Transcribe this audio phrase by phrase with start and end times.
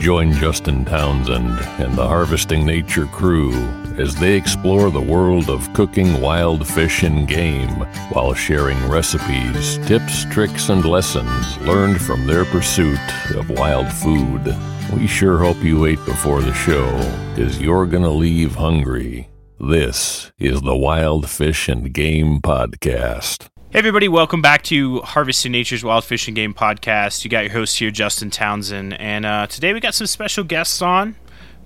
[0.00, 3.52] Join Justin Townsend and the Harvesting Nature crew
[3.98, 7.68] as they explore the world of cooking wild fish and game
[8.08, 12.98] while sharing recipes, tips, tricks, and lessons learned from their pursuit
[13.36, 14.56] of wild food.
[14.96, 16.88] We sure hope you ate before the show,
[17.34, 19.28] because you're going to leave hungry.
[19.60, 23.49] This is the Wild Fish and Game Podcast.
[23.72, 27.22] Hey, everybody, welcome back to Harvesting Nature's Wild Fish and Game podcast.
[27.22, 30.82] You got your host here, Justin Townsend, and uh, today we got some special guests
[30.82, 31.14] on.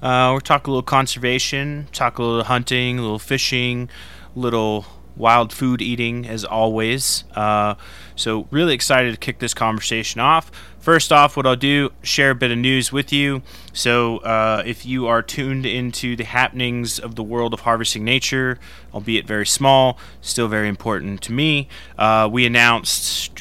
[0.03, 3.89] Uh, we're talking a little conservation, talk a little hunting, a little fishing,
[4.37, 4.85] a little
[5.17, 7.25] wild food eating, as always.
[7.35, 7.75] Uh,
[8.17, 10.51] so, really excited to kick this conversation off.
[10.85, 13.41] First off, what I'll do, share a bit of news with you.
[13.73, 18.59] So, uh, if you are tuned into the happenings of the world of harvesting nature,
[18.93, 23.33] albeit very small, still very important to me, uh, we announced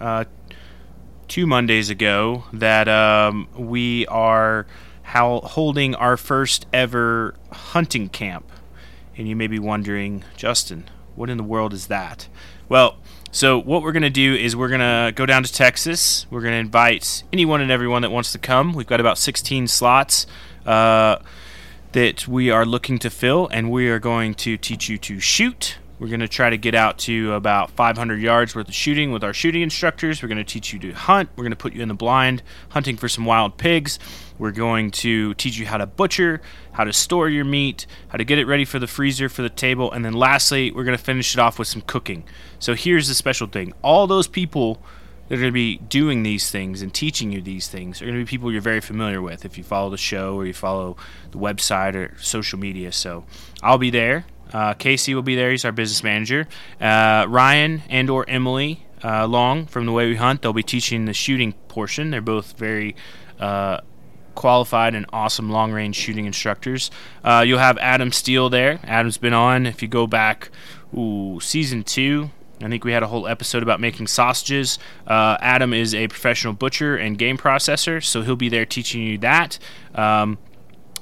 [0.00, 0.24] uh,
[1.26, 4.68] two Mondays ago that um, we are
[5.02, 8.52] how, holding our first ever hunting camp.
[9.16, 12.28] And you may be wondering, Justin, what in the world is that?
[12.68, 12.96] Well,
[13.30, 16.26] so what we're going to do is we're going to go down to Texas.
[16.30, 18.72] We're going to invite anyone and everyone that wants to come.
[18.74, 20.26] We've got about 16 slots
[20.64, 21.16] uh,
[21.92, 25.78] that we are looking to fill, and we are going to teach you to shoot.
[25.98, 29.22] We're going to try to get out to about 500 yards worth of shooting with
[29.22, 30.22] our shooting instructors.
[30.22, 31.30] We're going to teach you to hunt.
[31.36, 34.00] We're going to put you in the blind hunting for some wild pigs.
[34.36, 36.40] We're going to teach you how to butcher,
[36.72, 39.50] how to store your meat, how to get it ready for the freezer, for the
[39.50, 42.24] table, and then lastly, we're going to finish it off with some cooking.
[42.58, 44.82] So here's the special thing all those people
[45.28, 48.18] that are going to be doing these things and teaching you these things are going
[48.18, 50.96] to be people you're very familiar with if you follow the show or you follow
[51.30, 52.92] the website or social media.
[52.92, 53.24] So
[53.62, 54.26] I'll be there.
[54.54, 55.50] Uh, Casey will be there.
[55.50, 56.46] He's our business manager.
[56.80, 60.42] Uh, Ryan and or Emily uh, Long from The Way We Hunt.
[60.42, 62.10] They'll be teaching the shooting portion.
[62.10, 62.94] They're both very
[63.40, 63.80] uh,
[64.34, 66.90] qualified and awesome long range shooting instructors.
[67.24, 68.78] Uh, you'll have Adam Steele there.
[68.84, 69.66] Adam's been on.
[69.66, 70.50] If you go back,
[70.96, 72.30] ooh, season two,
[72.62, 74.78] I think we had a whole episode about making sausages.
[75.06, 79.18] Uh, Adam is a professional butcher and game processor, so he'll be there teaching you
[79.18, 79.58] that.
[79.94, 80.38] Um,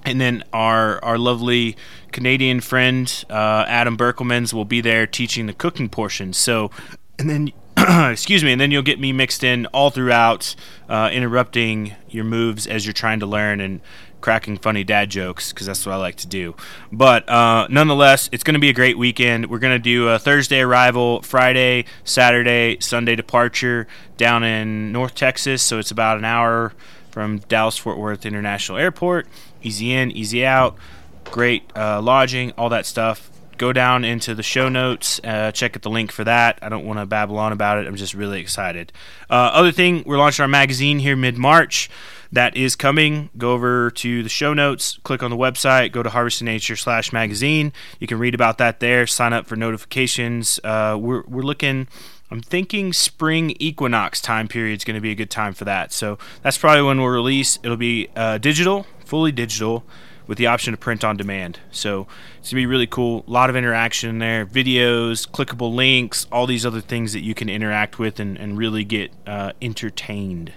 [0.05, 1.77] and then our our lovely
[2.13, 6.33] Canadian friend uh, Adam Berkelmans will be there teaching the cooking portion.
[6.33, 6.71] So,
[7.19, 7.53] and then
[8.11, 10.55] excuse me, and then you'll get me mixed in all throughout,
[10.89, 13.81] uh, interrupting your moves as you're trying to learn and
[14.21, 16.55] cracking funny dad jokes because that's what I like to do.
[16.93, 19.51] But uh, nonetheless, it's going to be a great weekend.
[19.51, 23.87] We're going to do a Thursday arrival, Friday, Saturday, Sunday departure
[24.17, 25.63] down in North Texas.
[25.63, 26.73] So it's about an hour
[27.11, 29.27] from Dallas Fort Worth International Airport.
[29.63, 30.77] Easy in, easy out.
[31.25, 33.31] Great uh, lodging, all that stuff
[33.63, 36.59] go down into the show notes, uh, check out the link for that.
[36.63, 37.87] I don't want to babble on about it.
[37.87, 38.93] I'm just really excited.
[39.31, 41.89] Uh, other thing, we're launching our magazine here mid March.
[42.33, 43.31] That is coming.
[43.39, 47.13] Go over to the show notes, click on the website, go to Harvesting Nature slash
[47.13, 47.73] magazine.
[48.01, 49.07] You can read about that there.
[49.07, 50.59] Sign up for notifications.
[50.65, 51.87] Uh, we're we're looking.
[52.33, 55.93] I'm thinking spring equinox time period is going to be a good time for that.
[55.93, 57.59] So that's probably when we'll release.
[57.63, 59.85] It'll be uh, digital, fully digital
[60.27, 61.61] with the option to print on demand.
[61.71, 62.07] So
[62.39, 63.27] it's gonna be really cool.
[63.29, 67.35] A lot of interaction in there, videos, clickable links, all these other things that you
[67.35, 70.55] can interact with and, and really get uh, entertained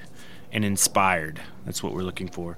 [0.54, 1.42] and inspired.
[1.66, 2.56] That's what we're looking for.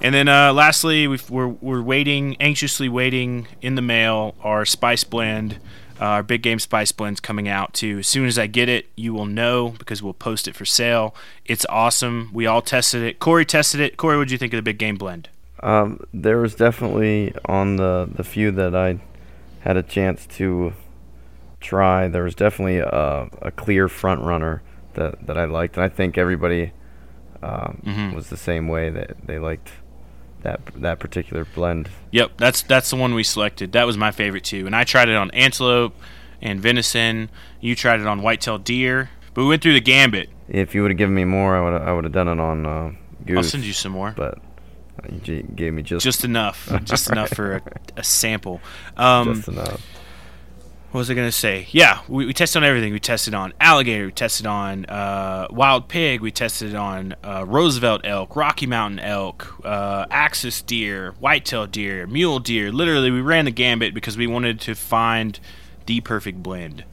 [0.00, 5.04] And then uh, lastly, we are we're waiting, anxiously waiting in the mail our spice
[5.04, 5.58] blend.
[6.00, 7.98] Uh, our big game spice blend's coming out too.
[7.98, 11.14] As soon as I get it, you will know because we'll post it for sale.
[11.44, 12.30] It's awesome.
[12.32, 13.18] We all tested it.
[13.18, 13.96] Kory tested it.
[13.98, 15.28] Kory, what did you think of the big game blend?
[15.62, 18.98] Um, there was definitely on the the few that I
[19.60, 20.72] had a chance to
[21.60, 24.62] try, there was definitely a, a clear front runner
[24.94, 26.72] that, that I liked, and I think everybody
[27.42, 28.14] um, Mhm.
[28.14, 29.70] was the same way that they liked
[30.42, 31.88] that that particular blend.
[32.12, 33.72] Yep, that's that's the one we selected.
[33.72, 34.66] That was my favorite too.
[34.66, 35.94] And I tried it on antelope
[36.40, 37.30] and venison.
[37.60, 39.10] You tried it on white-tailed deer.
[39.34, 40.28] But we went through the gambit.
[40.48, 42.66] If you would have given me more, I would I would have done it on
[42.66, 42.92] uh,
[43.24, 43.36] goose.
[43.36, 44.12] I'll send you some more.
[44.16, 44.38] But
[45.24, 47.62] you gave me just Just enough, just enough for a,
[47.98, 48.60] a sample.
[48.96, 49.86] Um, just enough.
[50.90, 51.68] What was I gonna say?
[51.70, 52.92] Yeah, we, we tested on everything.
[52.92, 54.06] We tested on alligator.
[54.06, 56.20] We tested on uh, wild pig.
[56.20, 62.40] We tested on uh, Roosevelt elk, Rocky Mountain elk, uh, axis deer, whitetail deer, mule
[62.40, 62.72] deer.
[62.72, 65.38] Literally, we ran the gambit because we wanted to find
[65.86, 66.84] the perfect blend,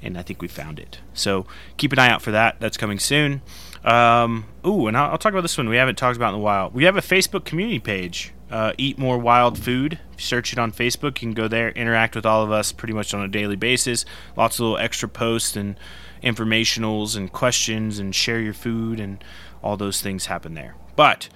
[0.00, 1.00] and I think we found it.
[1.12, 1.46] So
[1.76, 2.56] keep an eye out for that.
[2.58, 3.42] That's coming soon.
[3.84, 6.42] Um, ooh, and I'll, I'll talk about this one we haven't talked about in a
[6.42, 6.70] while.
[6.70, 8.32] We have a Facebook community page.
[8.52, 9.98] Uh, Eat More Wild Food.
[10.18, 11.22] Search it on Facebook.
[11.22, 14.04] You can go there, interact with all of us pretty much on a daily basis.
[14.36, 15.76] Lots of little extra posts and
[16.22, 19.24] informationals and questions and share your food and
[19.62, 20.74] all those things happen there.
[20.96, 21.30] But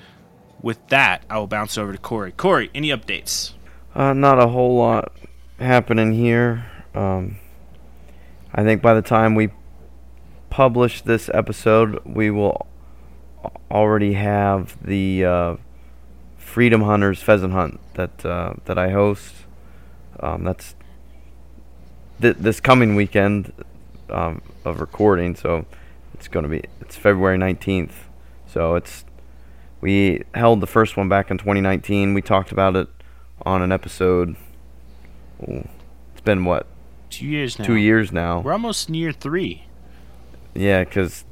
[0.60, 2.32] with that, I will bounce over to Kory.
[2.32, 3.54] Kory, any updates?
[3.94, 5.12] Uh, not a whole lot
[5.58, 6.70] happening here.
[6.94, 7.38] Um,
[8.52, 9.50] I think by the time we
[10.50, 12.66] publish this episode, we will
[13.70, 15.56] already have the uh,
[16.56, 19.34] Freedom Hunters pheasant hunt that uh, that I host.
[20.20, 20.74] Um, that's
[22.18, 23.52] th- this coming weekend
[24.08, 25.66] um, of recording, so
[26.14, 28.08] it's going to be it's February nineteenth.
[28.46, 29.04] So it's
[29.82, 32.14] we held the first one back in 2019.
[32.14, 32.88] We talked about it
[33.42, 34.34] on an episode.
[35.42, 35.68] ooh,
[36.12, 36.66] It's been what
[37.10, 37.66] Two years now.
[37.66, 38.40] two years now.
[38.40, 39.66] We're almost near three.
[40.54, 41.26] Yeah, because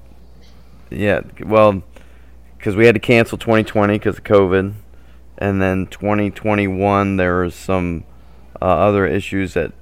[0.90, 1.82] yeah, well,
[2.58, 4.74] because we had to cancel 2020 because of COVID,
[5.44, 8.04] and then 2021 there was some
[8.62, 9.72] uh, other issues that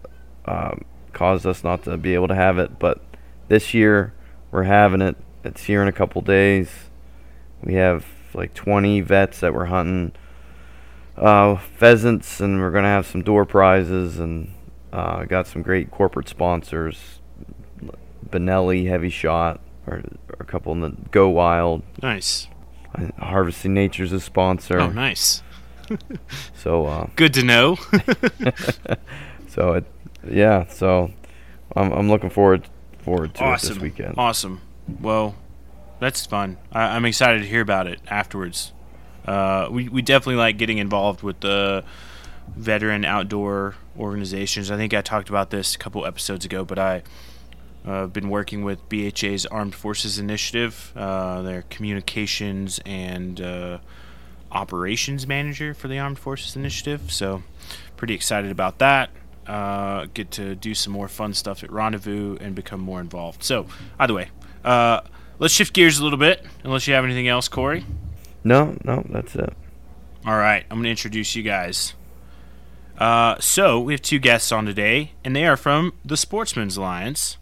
[0.45, 2.81] um, caused us not to be able to have it.
[2.81, 3.01] But
[3.47, 4.13] this year
[4.51, 5.17] we're having it.
[5.45, 6.69] It's here in a couple days.
[7.63, 8.05] We have
[8.35, 10.13] like 20 vets that we're hunting
[11.17, 14.53] uh, pheasants, and we're gonna have some door prizes, and
[14.93, 17.21] uh, got some great corporate sponsors.
[18.29, 21.83] Benelli HEVI-Shot, or, or a couple in the Go Wild.
[22.03, 22.49] Nice.
[23.19, 24.81] Harvesting Nature's a sponsor.
[24.81, 25.43] Oh, nice.
[26.55, 27.77] So, uh, Good to know.
[29.49, 29.85] so it,
[30.29, 30.67] yeah.
[30.69, 31.11] So,
[31.75, 32.69] I'm I'm looking forward
[33.01, 34.15] forward to it this weekend.
[34.17, 34.61] Awesome.
[35.01, 35.35] Well,
[36.01, 36.59] that's fun.
[36.73, 38.73] I, I'm excited to hear about it afterwards.
[39.27, 41.85] Uh, we we definitely like getting involved with the
[42.57, 44.71] veteran outdoor organizations.
[44.71, 47.03] I think I talked about this a couple episodes ago, but I.
[47.85, 53.79] Uh, been working with BHA's Armed Forces Initiative, uh, their communications and uh,
[54.53, 57.11] operations manager for the Armed Forces Initiative.
[57.11, 57.43] So,
[57.97, 59.11] pretty excited about that.
[59.47, 63.43] Uh, get to do some more fun stuff at Rendezvous and become more involved.
[63.43, 63.67] So,
[63.99, 64.29] either way,
[64.65, 65.01] uh,
[65.39, 66.45] let's shift gears a little bit.
[66.63, 67.85] Unless you have anything else, Kory.
[68.45, 69.53] No, no, that's it.
[70.25, 71.95] All right, I'm going to introduce you guys.
[72.99, 77.39] Uh, so we have two guests on today, and they are from the Sportsmen's Alliance.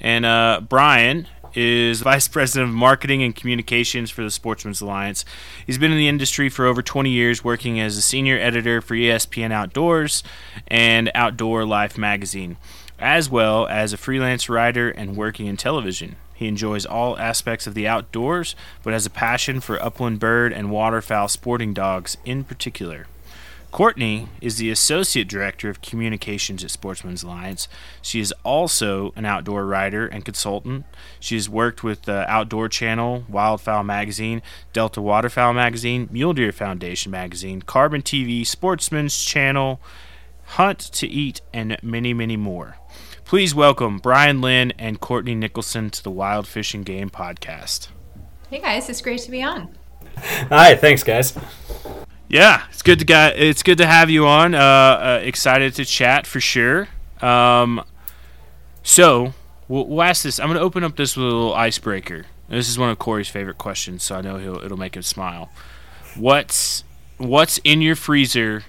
[0.00, 5.24] And uh, Brian is vice president of marketing and communications for the Sportsmen's Alliance.
[5.66, 8.94] He's been in the industry for over 20 years, working as a senior editor for
[8.94, 10.22] ESPN Outdoors
[10.66, 12.56] and Outdoor Life magazine,
[12.98, 16.16] as well as a freelance writer and working in television.
[16.34, 20.70] He enjoys all aspects of the outdoors, but has a passion for upland bird and
[20.70, 23.06] waterfowl sporting dogs in particular.
[23.74, 27.66] Courtney is the Associate Director of Communications at Sportsmen's Alliance.
[28.00, 30.84] She is also an outdoor writer and consultant.
[31.18, 37.10] She has worked with the Outdoor Channel, Wildfowl Magazine, Delta Waterfowl Magazine, Mule Deer Foundation
[37.10, 39.80] Magazine, Carbon TV, Sportsman's Channel,
[40.44, 42.76] Hunt to Eat, and many, many more.
[43.24, 47.88] Please welcome Brian Lynn and Courtney Nicolson to the Wild Fish and Game Podcast.
[48.48, 49.76] Hey guys, it's great to be on.
[50.16, 51.36] Hi, thanks, guys.
[52.34, 54.56] Yeah, it's good to got it's good to have you on.
[54.56, 56.88] Uh, uh, excited to chat for sure.
[57.22, 57.84] Um,
[58.82, 59.34] so
[59.68, 60.40] we'll, we'll ask this.
[60.40, 62.26] I'm going to open up this with a little icebreaker.
[62.48, 65.48] This is one of Kory's favorite questions, so I know he'll it'll make him smile.
[66.16, 66.82] What's
[67.18, 68.64] what's in your freezer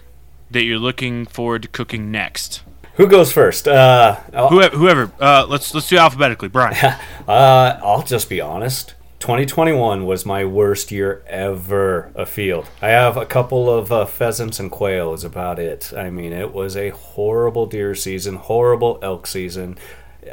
[0.51, 2.61] that you're looking forward to cooking next?
[2.97, 3.67] Who goes first?
[3.67, 4.17] Uh,
[4.49, 6.49] Whoever, whoever uh, let's let's do alphabetically.
[6.49, 6.75] Brian.
[7.27, 8.93] uh, I'll just be honest.
[9.19, 12.69] 2021 was my worst year ever afield.
[12.81, 15.93] I have a couple of uh, pheasants and quail is about it.
[15.95, 19.77] I mean, it was a horrible deer season, horrible elk season.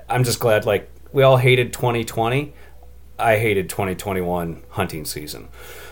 [0.08, 2.52] I'm just glad, like, we all hated 2020.
[3.18, 5.48] I hated 2021 hunting season.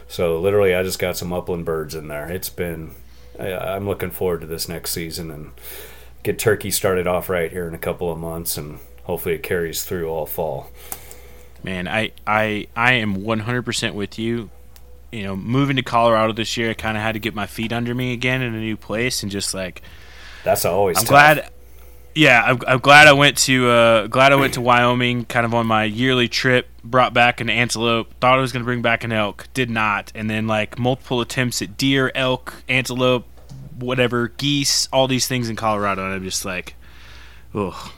[0.09, 2.29] So literally, I just got some upland birds in there.
[2.31, 2.95] It's been,
[3.39, 5.53] I, I'm looking forward to this next season and
[6.23, 9.85] get turkey started off right here in a couple of months, and hopefully it carries
[9.85, 10.71] through all fall.
[11.63, 14.51] Man, I I I am 100% with you.
[15.13, 17.73] You know, moving to Colorado this year, I kind of had to get my feet
[17.73, 19.83] under me again in a new place, and just like
[20.45, 20.97] that's always.
[20.97, 21.11] I'm tough.
[21.11, 21.51] glad.
[22.15, 25.55] Yeah, I'm, I'm, glad I went to uh, glad I went to Wyoming, kind of
[25.55, 26.69] on my yearly trip.
[26.83, 28.13] Brought back an antelope.
[28.21, 29.47] Thought I was going to bring back an elk.
[29.55, 30.11] Did not.
[30.15, 33.27] And then like multiple attempts at deer, elk, antelope,
[33.79, 36.75] whatever, geese, all these things in Colorado, and I'm just like,
[37.55, 37.93] ugh.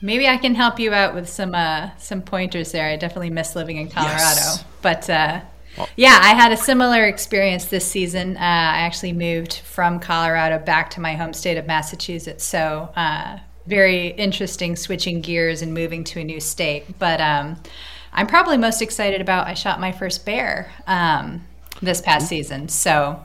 [0.00, 2.86] Maybe I can help you out with some uh, some pointers there.
[2.88, 4.64] I definitely miss living in Colorado, yes.
[4.82, 5.40] but uh,
[5.96, 8.36] yeah, I had a similar experience this season.
[8.36, 13.38] Uh, I actually moved from Colorado back to my home state of Massachusetts, so uh,
[13.66, 16.98] very interesting switching gears and moving to a new state.
[16.98, 17.60] But um,
[18.12, 21.46] I'm probably most excited about I shot my first bear um,
[21.82, 23.22] this past season, so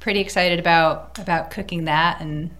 [0.00, 2.50] pretty excited about about cooking that and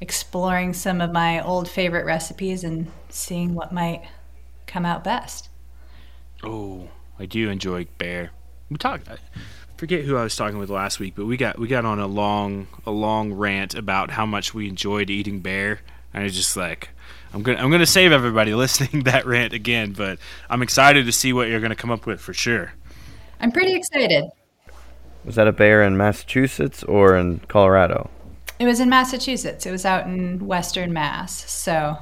[0.00, 4.02] exploring some of my old favorite recipes and seeing what might
[4.66, 5.48] come out best.
[6.42, 6.88] Oh,
[7.18, 8.30] I do enjoy bear.
[8.70, 9.08] We talked.
[9.08, 9.16] I
[9.76, 12.06] forget who I was talking with last week, but we got we got on a
[12.06, 15.80] long a long rant about how much we enjoyed eating bear.
[16.12, 16.90] And I was just like,
[17.32, 21.32] I'm gonna I'm gonna save everybody listening that rant again, but I'm excited to see
[21.32, 22.72] what you're gonna come up with for sure.
[23.40, 24.24] I'm pretty excited.
[25.24, 28.10] Was that a bear in Massachusetts or in Colorado?
[28.58, 29.66] It was in Massachusetts.
[29.66, 31.48] It was out in Western Mass.
[31.50, 31.96] So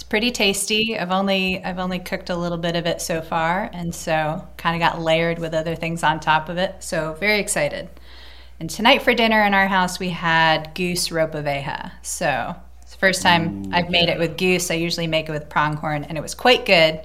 [0.00, 0.98] it's pretty tasty.
[0.98, 4.74] I've only I've only cooked a little bit of it so far, and so kind
[4.74, 6.76] of got layered with other things on top of it.
[6.80, 7.88] So very excited.
[8.58, 11.92] And tonight for dinner in our house we had goose ropa vieja.
[12.02, 14.70] So it's the first time Ooh, I've made it with goose.
[14.70, 17.00] I usually make it with pronghorn, and it was quite good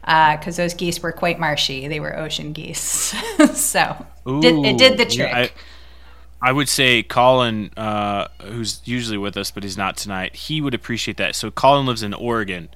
[0.00, 1.86] because uh, those geese were quite marshy.
[1.86, 3.14] They were ocean geese,
[3.54, 5.30] so Ooh, did, it did the trick.
[5.30, 5.50] Yeah, I,
[6.42, 10.34] I would say Colin, uh, who's usually with us, but he's not tonight.
[10.34, 11.36] He would appreciate that.
[11.36, 12.68] So Colin lives in Oregon,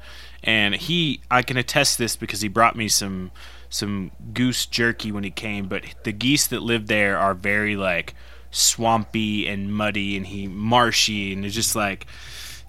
[0.45, 3.33] and he I can attest this because he brought me some
[3.69, 5.67] some goose jerky when he came.
[5.67, 8.15] But the geese that live there are very like
[8.53, 12.07] swampy and muddy, and he marshy, and it's just like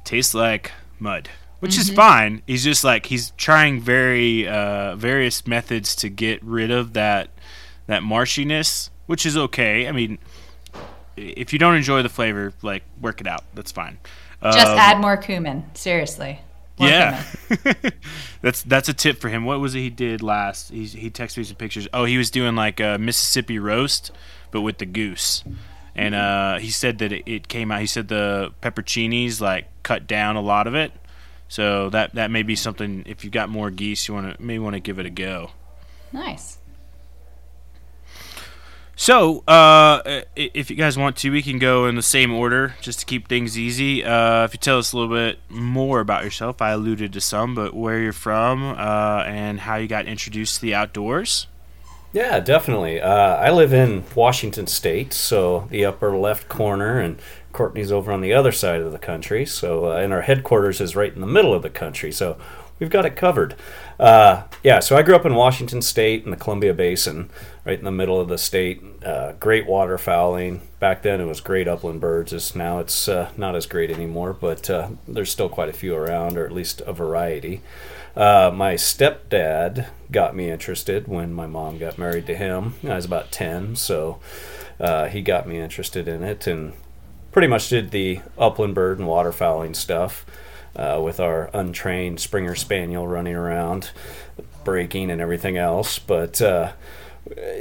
[0.04, 1.82] tastes like mud which mm-hmm.
[1.82, 2.42] is fine.
[2.46, 7.30] He's just like he's trying very uh, various methods to get rid of that
[7.88, 9.88] that marshiness, which is okay.
[9.88, 10.20] I mean,
[11.18, 13.44] if you don't enjoy the flavor, like work it out.
[13.54, 13.98] That's fine.
[14.42, 15.66] Just um, add more cumin.
[15.74, 16.40] Seriously.
[16.80, 17.24] More yeah,
[18.42, 19.46] that's that's a tip for him.
[19.46, 20.70] What was it he did last?
[20.70, 21.88] He he texted me some pictures.
[21.92, 24.12] Oh, he was doing like a Mississippi roast,
[24.52, 25.44] but with the goose.
[25.96, 27.82] And uh, he said that it, it came out.
[27.82, 30.92] He said the pepperoncinis like cut down a lot of it.
[31.50, 33.04] So that that may be something.
[33.08, 35.52] If you've got more geese, you want to maybe want to give it a go.
[36.14, 36.57] Nice.
[39.00, 43.00] So, uh, if you guys want to, we can go in the same order just
[43.02, 44.04] to keep things easy.
[44.04, 47.54] Uh, if you tell us a little bit more about yourself, I alluded to some,
[47.54, 51.46] but where you're from uh, and how you got introduced to the outdoors.
[52.12, 53.00] Yeah, definitely.
[53.00, 57.20] Uh, I live in Washington State, so the upper left corner, and
[57.54, 59.46] Courtney's over on the other side of the country.
[59.46, 62.12] So, uh, and our headquarters is right in the middle of the country.
[62.12, 62.38] So,
[62.80, 63.56] we've got it covered.
[64.00, 67.30] Uh, yeah, so I grew up in Washington State in the Columbia Basin,
[67.66, 68.82] right in the middle of the state.
[69.04, 70.62] Uh, great waterfowling.
[70.80, 72.34] Back then, it was great upland birds.
[72.34, 75.96] It's, now it's uh, not as great anymore, but uh, there's still quite a few
[75.96, 77.62] around, or at least a variety.
[78.16, 82.74] Uh, my stepdad got me interested when my mom got married to him.
[82.84, 84.20] I was about 10, so
[84.80, 86.74] uh, he got me interested in it and
[87.32, 90.26] pretty much did the upland bird and waterfowling stuff
[90.76, 93.92] uh, with our untrained Springer Spaniel running around,
[94.64, 96.00] breaking and everything else.
[96.00, 96.74] But uh,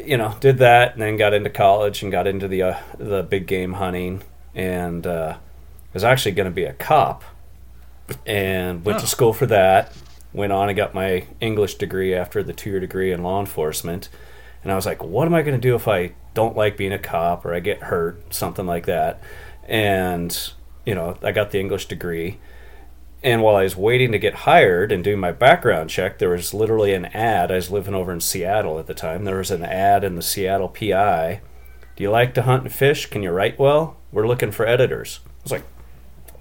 [0.04, 3.22] you know, did that and then got into college and got into the uh, the
[3.22, 4.22] big game hunting
[4.54, 5.36] and uh,
[5.92, 7.24] was actually going to be a cop
[8.26, 9.00] and went oh.
[9.00, 9.92] to school for that.
[10.32, 14.08] Went on and got my English degree after the two year degree in law enforcement.
[14.62, 16.92] And I was like, what am I going to do if I don't like being
[16.92, 19.22] a cop or I get hurt, something like that?
[19.66, 20.36] And,
[20.84, 22.38] you know, I got the English degree
[23.26, 26.54] and while I was waiting to get hired and doing my background check, there was
[26.54, 27.50] literally an ad.
[27.50, 29.24] I was living over in Seattle at the time.
[29.24, 31.40] There was an ad in the Seattle PI.
[31.96, 33.06] Do you like to hunt and fish?
[33.06, 33.96] Can you write well?
[34.12, 35.18] We're looking for editors.
[35.24, 35.64] I was like,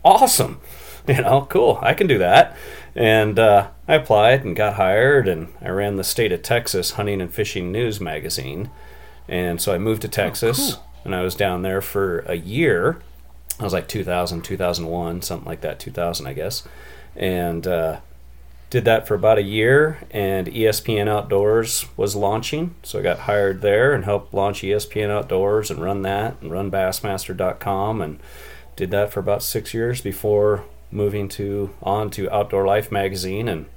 [0.05, 0.61] awesome.
[1.07, 1.77] You know, cool.
[1.83, 2.57] I can do that.
[2.95, 7.21] And uh, I applied and got hired, and I ran the state of Texas Hunting
[7.21, 8.71] and Fishing News magazine.
[9.27, 10.85] And so I moved to Texas, oh, cool.
[11.03, 13.03] and I was down there for a year
[13.59, 16.63] I was like 2000, 2001, something like that, 2000, I guess.
[17.15, 17.99] And uh,
[18.69, 22.75] did that for about a year, and ESPN Outdoors was launching.
[22.83, 26.69] So I got hired there and helped launch ESPN Outdoors and run that and run
[26.69, 28.01] Bassmaster.com.
[28.01, 28.19] And
[28.75, 33.67] did that for about six years before moving to on to Outdoor Life magazine and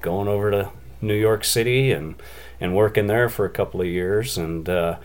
[0.00, 0.70] going over to
[1.00, 2.14] New York City and
[2.60, 4.96] and working there for a couple of years and uh,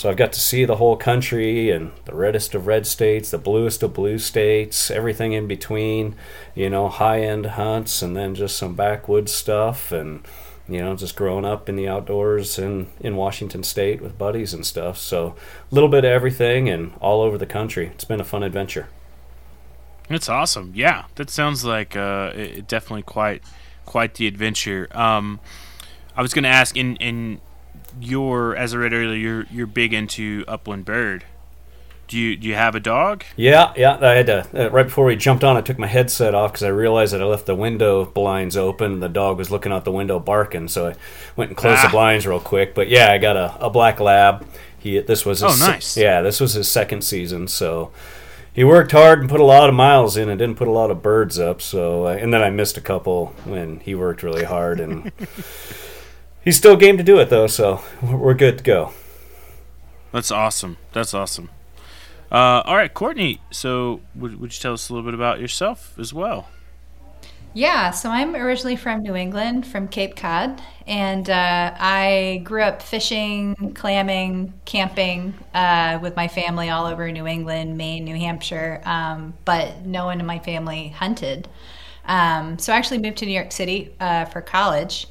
[0.00, 3.36] so I've got to see the whole country and the reddest of red states, the
[3.36, 6.16] bluest of blue states, everything in between,
[6.54, 10.26] you know, high end hunts and then just some backwoods stuff and
[10.66, 14.64] you know, just growing up in the outdoors in, in Washington State with buddies and
[14.64, 14.96] stuff.
[14.96, 15.36] So
[15.70, 17.88] a little bit of everything and all over the country.
[17.88, 18.88] It's been a fun adventure.
[20.08, 20.72] That's awesome.
[20.74, 23.42] Yeah, that sounds like uh, it, definitely quite
[23.84, 24.88] quite the adventure.
[24.92, 25.40] Um,
[26.16, 27.42] I was going to ask in in
[28.00, 31.24] your as I read earlier, you're you're big into upland bird.
[32.10, 33.22] Do you do you have a dog?
[33.36, 33.96] Yeah, yeah.
[34.00, 35.56] I had to uh, right before we jumped on.
[35.56, 38.98] I took my headset off because I realized that I left the window blinds open.
[38.98, 40.94] The dog was looking out the window barking, so I
[41.36, 41.86] went and closed ah.
[41.86, 42.74] the blinds real quick.
[42.74, 44.44] But yeah, I got a, a black lab.
[44.76, 45.96] He this was his, oh nice.
[45.96, 47.92] Yeah, this was his second season, so
[48.52, 50.90] he worked hard and put a lot of miles in and didn't put a lot
[50.90, 51.62] of birds up.
[51.62, 55.12] So uh, and then I missed a couple when he worked really hard and.
[56.44, 58.92] he's still game to do it though, so we're good to go.
[60.12, 60.76] That's awesome.
[60.92, 61.50] That's awesome.
[62.32, 63.40] Uh, all right, Courtney.
[63.50, 66.48] So, would, would you tell us a little bit about yourself as well?
[67.52, 72.80] Yeah, so I'm originally from New England, from Cape Cod, and uh, I grew up
[72.80, 79.34] fishing, clamming, camping uh, with my family all over New England, Maine, New Hampshire, um,
[79.44, 81.48] but no one in my family hunted.
[82.04, 85.08] Um, so I actually moved to New York City uh, for college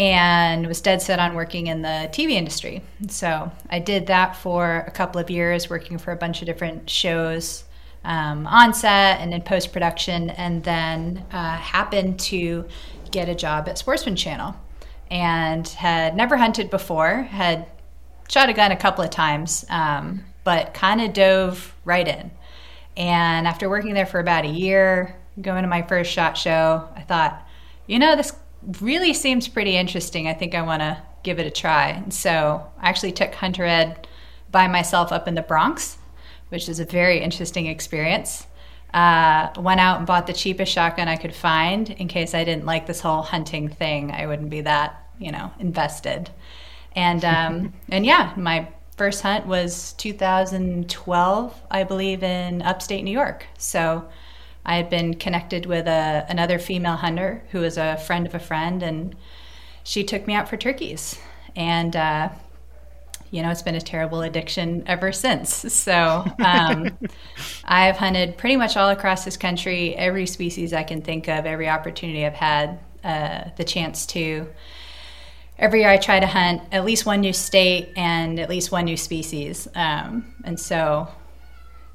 [0.00, 2.80] and was dead set on working in the TV industry.
[3.08, 6.88] So I did that for a couple of years, working for a bunch of different
[6.88, 7.64] shows
[8.02, 12.66] um, on set and in post production, and then uh, happened to
[13.10, 14.56] get a job at Sportsman Channel
[15.10, 17.66] and had never hunted before, had
[18.30, 22.30] shot a gun a couple of times, um, but kind of dove right in.
[22.96, 27.02] And after working there for about a year, going to my first shot show, I
[27.02, 27.46] thought,
[27.86, 28.32] you know, this
[28.80, 30.28] really seems pretty interesting.
[30.28, 31.90] I think I want to give it a try.
[31.90, 34.06] And so I actually took Hunter Ed
[34.50, 35.98] by myself up in the Bronx,
[36.48, 38.46] which is a very interesting experience.
[38.92, 42.66] Uh, went out and bought the cheapest shotgun I could find in case I didn't
[42.66, 44.10] like this whole hunting thing.
[44.10, 46.30] I wouldn't be that, you know, invested.
[46.96, 53.46] And um, and yeah, my first hunt was 2012, I believe, in upstate New York.
[53.58, 54.08] So
[54.64, 58.38] I had been connected with a, another female hunter who was a friend of a
[58.38, 59.16] friend, and
[59.82, 61.18] she took me out for turkeys.
[61.56, 62.28] And, uh,
[63.30, 65.64] you know, it's been a terrible addiction ever since.
[65.70, 66.98] So um,
[67.64, 71.68] I've hunted pretty much all across this country, every species I can think of, every
[71.68, 74.46] opportunity I've had uh, the chance to.
[75.58, 78.84] Every year I try to hunt at least one new state and at least one
[78.84, 79.68] new species.
[79.74, 81.08] Um, and so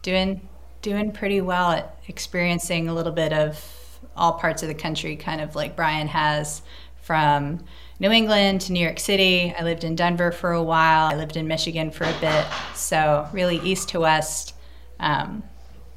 [0.01, 0.47] doing
[0.85, 5.41] doing pretty well at experiencing a little bit of all parts of the country, kind
[5.41, 6.61] of like Brian has
[7.01, 7.65] from
[7.99, 9.51] New England to New York City.
[9.57, 11.07] I lived in Denver for a while.
[11.07, 12.45] I lived in Michigan for a bit.
[12.75, 14.53] So, really, east to west,
[14.99, 15.43] um,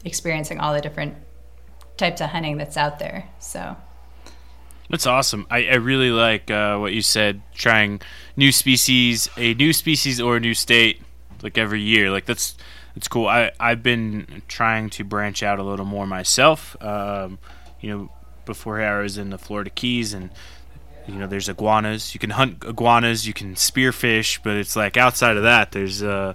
[0.07, 1.17] experiencing all the different
[1.99, 3.29] types of hunting that's out there.
[3.41, 3.77] So,
[4.89, 5.47] that's awesome.
[5.51, 7.43] I, I really like uh, what you said.
[7.53, 8.01] Trying
[8.39, 11.03] new species, a new species or a new state,
[11.43, 12.11] like every year.
[12.11, 12.57] Like that's
[12.99, 13.29] it's cool.
[13.29, 16.77] I I've been trying to branch out a little more myself.
[16.83, 17.39] Um,
[17.81, 18.11] you know,
[18.45, 20.31] before I was in the Florida Keys, and
[21.07, 22.13] you know, there's iguanas.
[22.13, 23.25] You can hunt iguanas.
[23.25, 26.35] You can spearfish, but it's like outside of that, there's uh,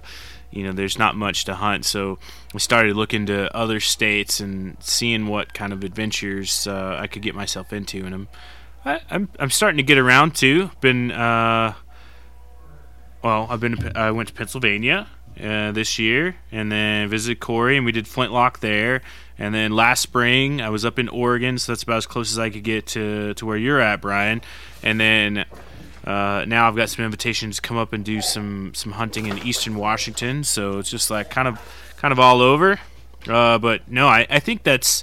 [0.50, 1.84] you know, there's not much to hunt.
[1.84, 2.18] So
[2.54, 7.20] we started looking to other states and seeing what kind of adventures uh, I could
[7.20, 8.28] get myself into, and I'm
[8.86, 10.70] I, am I'm, I'm starting to get around too.
[10.80, 11.74] Been uh,
[13.22, 15.08] well, I've been I went to Pennsylvania
[15.42, 19.02] uh, this year, and then visited Kory, and we did Flintlock there.
[19.38, 22.38] And then last spring, I was up in Oregon, so that's about as close as
[22.38, 24.42] I could get to, to where you're at, Brian.
[24.82, 25.44] And then
[26.04, 29.38] uh, now I've got some invitations to come up and do some some hunting in
[29.38, 30.44] Eastern Washington.
[30.44, 31.58] So it's just like kind of
[31.96, 32.78] kind of all over.
[33.26, 35.02] Uh, but no, I, I think that's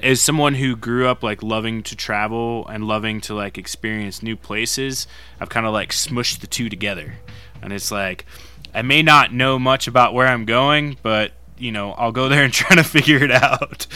[0.00, 4.36] as someone who grew up like loving to travel and loving to like experience new
[4.36, 5.06] places,
[5.40, 7.14] I've kind of like smushed the two together,
[7.62, 8.26] and it's like
[8.74, 12.44] I may not know much about where I'm going, but you know, I'll go there
[12.44, 13.86] and try to figure it out.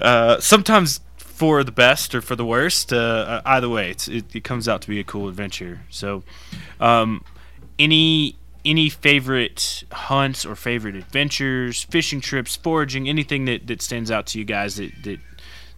[0.00, 1.00] Uh, sometimes
[1.34, 2.92] for the best or for the worst.
[2.92, 5.80] Uh, uh, either way, it, it, comes out to be a cool adventure.
[5.90, 6.22] So,
[6.78, 7.24] um,
[7.76, 14.26] any any favorite hunts or favorite adventures, fishing trips, foraging, anything that, that stands out
[14.28, 15.18] to you guys that, that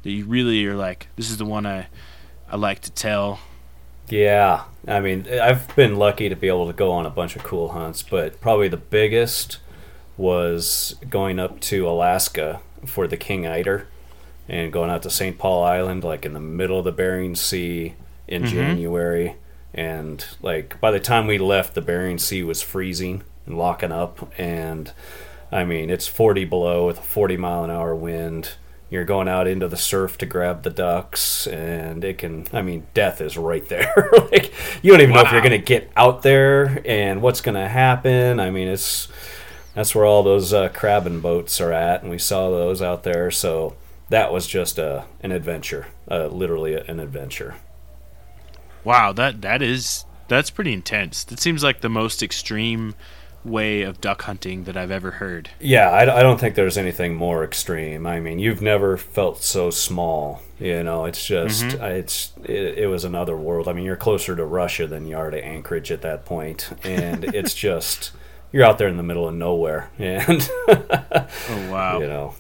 [0.03, 1.87] that you really are like, this is the one I
[2.51, 3.40] I like to tell.
[4.09, 7.42] Yeah, I mean, I've been lucky to be able to go on a bunch of
[7.42, 9.59] cool hunts, but probably the biggest
[10.16, 13.88] was going up to Alaska for the King Eider
[14.49, 15.37] and going out to St.
[15.38, 17.95] Paul Island, like in the middle of the Bering Sea
[18.29, 18.53] in Mm-hmm.
[18.55, 19.37] January.
[19.75, 24.33] And like by the time we left, the Bering Sea was freezing and locking up.
[24.38, 24.92] And
[25.51, 28.53] I mean, it's 40 below with a 40 mile an hour wind.
[28.88, 32.87] You're going out into the surf to grab the ducks, and it can, I mean,
[32.94, 34.11] death is right there.
[34.31, 37.57] like, you don't even know if you're going to get out there and what's going
[37.57, 38.38] to happen.
[38.38, 39.09] I mean, it's,
[39.75, 43.31] that's where all those uh, crabbing boats are at, and we saw those out there.
[43.33, 43.75] So
[44.09, 47.57] that was just a an adventure, uh, literally an adventure.
[48.85, 51.25] Wow, that that is that's pretty intense.
[51.25, 52.94] That seems like the most extreme
[53.47, 55.51] way of duck hunting that I've ever heard.
[55.61, 58.07] Yeah, I, I don't think there's anything more extreme.
[58.07, 60.43] I mean, you've never felt so small.
[60.59, 63.69] You know, it's just uh, it's it, it was another world.
[63.69, 67.25] I mean, you're closer to Russia than you are to Anchorage at that point, and
[67.35, 68.13] it's just
[68.53, 72.01] you're out there in the middle of nowhere, and Oh wow.
[72.01, 72.35] you know.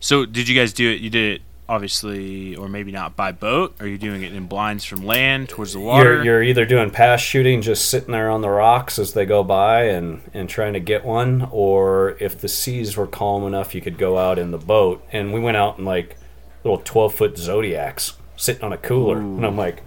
[0.00, 1.00] So did you guys do it?
[1.00, 3.74] You did it obviously, or maybe not by boat.
[3.80, 6.16] Are you doing it in blinds from land towards the water?
[6.16, 9.42] You're, you're either doing pass shooting, just sitting there on the rocks as they go
[9.42, 13.80] by and, and trying to get one, or if the seas were calm enough, you
[13.80, 15.02] could go out in the boat.
[15.12, 16.18] And we went out in like
[16.62, 19.16] little 12 foot zodiacs sitting on a cooler.
[19.16, 19.82] And I'm like,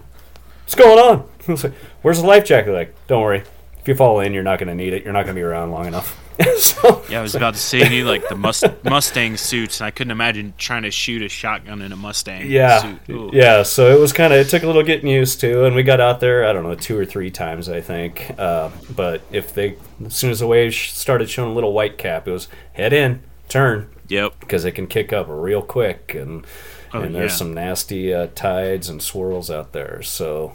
[0.64, 1.28] what's going on?
[1.48, 2.72] I was like, Where's the life jacket?
[2.72, 3.44] Like, don't worry.
[3.78, 5.04] If you fall in, you're not going to need it.
[5.04, 6.20] You're not going to be around long enough.
[6.58, 9.90] so, yeah, I was about to say you like the must- Mustang suits, and I
[9.90, 13.32] couldn't imagine trying to shoot a shotgun in a Mustang yeah, suit.
[13.34, 13.62] Yeah.
[13.62, 16.00] So it was kind of it took a little getting used to, and we got
[16.00, 16.44] out there.
[16.46, 18.32] I don't know, two or three times, I think.
[18.38, 22.28] Uh, but if they, as soon as the waves started showing a little white cap,
[22.28, 24.40] it was head in, turn, Yep.
[24.40, 26.46] because it can kick up real quick, and
[26.94, 27.36] Oh, and there's yeah.
[27.36, 30.02] some nasty uh, tides and swirls out there.
[30.02, 30.54] So.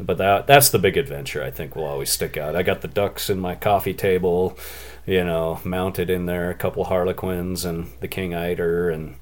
[0.00, 2.56] But that that's the big adventure I think will always stick out.
[2.56, 4.58] I got the ducks in my coffee table,
[5.06, 9.14] you know, mounted in there, a couple harlequins and the king eider and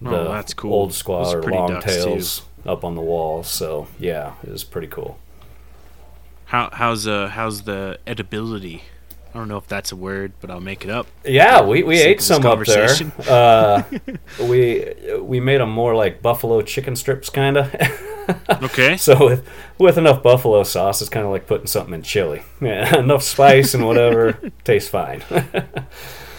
[0.00, 0.72] the Oh, cool.
[0.72, 3.42] old squaw or long tails up on the wall.
[3.42, 5.18] So yeah, it was pretty cool.
[6.46, 8.82] How how's uh how's the edibility?
[9.34, 11.06] I don't know if that's a word, but I'll make it up.
[11.24, 12.90] Yeah, we, we ate some up there.
[13.26, 13.82] Uh,
[14.42, 17.74] we we made them more like buffalo chicken strips, kind of.
[18.62, 18.96] Okay.
[18.96, 22.42] so with with enough buffalo sauce, it's kind of like putting something in chili.
[22.60, 24.32] Yeah, enough spice and whatever
[24.64, 25.22] tastes fine.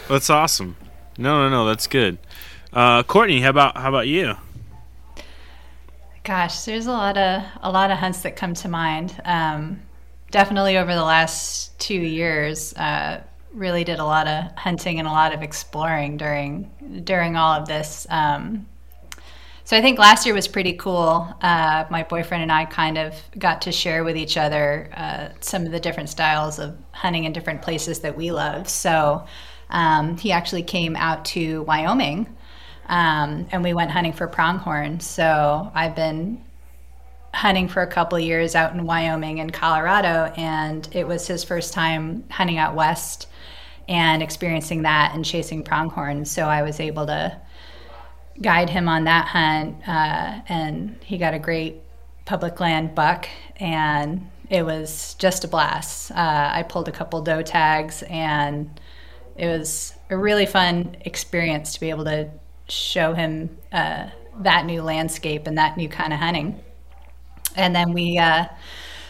[0.07, 0.75] That's awesome.
[1.17, 2.17] No, no, no, that's good.
[2.71, 4.35] Uh, Courtney, how about how about you?
[6.23, 9.19] Gosh, there's a lot of a lot of hunts that come to mind.
[9.25, 9.81] Um,
[10.31, 13.21] definitely over the last two years, uh,
[13.53, 16.71] really did a lot of hunting and a lot of exploring during
[17.03, 18.07] during all of this.
[18.09, 18.65] Um,
[19.73, 21.27] so I think last year was pretty cool.
[21.41, 25.65] Uh, my boyfriend and I kind of got to share with each other uh, some
[25.65, 28.69] of the different styles of hunting in different places that we love.
[28.69, 29.25] So
[29.71, 32.27] um, he actually came out to Wyoming
[32.86, 34.99] um, and we went hunting for pronghorn.
[34.99, 36.39] So I've been
[37.33, 41.73] hunting for a couple years out in Wyoming and Colorado, and it was his first
[41.73, 43.27] time hunting out west
[43.89, 46.25] and experiencing that and chasing pronghorn.
[46.25, 47.41] So I was able to
[48.41, 51.81] guide him on that hunt, uh, and he got a great
[52.25, 56.11] public land buck, and it was just a blast.
[56.11, 58.79] Uh, I pulled a couple doe tags, and
[59.35, 62.29] it was a really fun experience to be able to
[62.67, 64.07] show him uh,
[64.39, 66.59] that new landscape and that new kind of hunting.
[67.55, 68.45] And then we uh,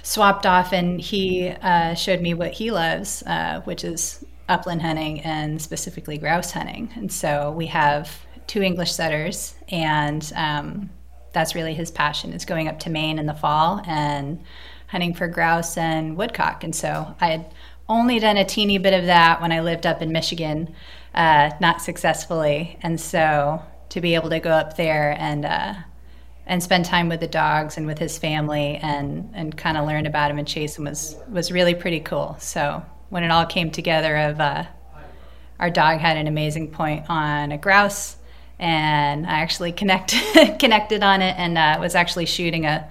[0.02, 5.22] swapped off, and he uh, showed me what he loves, uh, which is upland hunting
[5.22, 6.92] and specifically grouse hunting.
[6.96, 10.90] And so we have two English setters, and um,
[11.34, 14.44] that's really his passion is going up to Maine in the fall and
[14.88, 16.64] hunting for grouse and woodcock.
[16.64, 17.54] And so I had
[17.90, 20.74] only done a teeny bit of that when I lived up in Michigan,
[21.14, 22.78] uh, not successfully.
[22.82, 25.74] And so to be able to go up there and uh,
[26.46, 30.06] and spend time with the dogs and with his family and and kind of learn
[30.06, 32.36] about him and chase him was was really pretty cool.
[32.40, 34.66] So when it all came together, of uh,
[35.60, 38.18] our dog had an amazing point on a grouse,
[38.64, 42.90] and I actually connected connected on it and uh, was actually shooting a,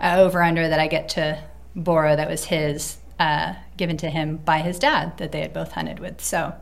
[0.00, 1.40] a over under that I get to
[1.76, 5.70] borrow that was his uh, given to him by his dad that they had both
[5.70, 6.20] hunted with.
[6.20, 6.52] So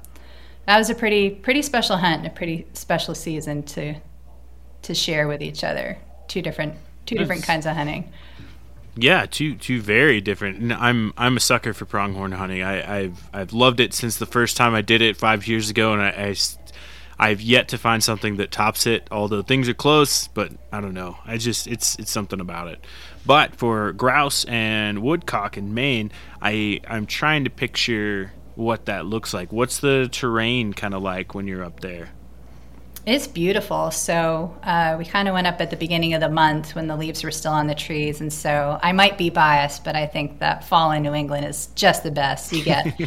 [0.67, 3.95] that was a pretty pretty special hunt and a pretty special season to
[4.83, 5.97] to share with each other.
[6.29, 6.75] Two different
[7.07, 8.13] two different kinds of hunting.
[8.97, 10.59] Yeah, two two very different.
[10.59, 12.63] and I'm I'm a sucker for pronghorn hunting.
[12.63, 15.95] I, I've I've loved it since the first time I did it five years ago,
[15.95, 16.35] and I, I
[17.23, 19.07] I've yet to find something that tops it.
[19.13, 21.19] Although things are close, but I don't know.
[21.25, 22.85] I just it's it's something about it.
[23.25, 29.33] But for grouse and woodcock in Maine, I I'm trying to picture what that looks
[29.33, 29.53] like.
[29.53, 32.11] What's the terrain kind of like when you're up there?
[33.05, 33.91] It's beautiful.
[33.91, 36.97] So uh, we kind of went up at the beginning of the month when the
[36.97, 40.39] leaves were still on the trees, and so I might be biased, but I think
[40.39, 42.53] that fall in New England is just the best.
[42.53, 43.01] You get,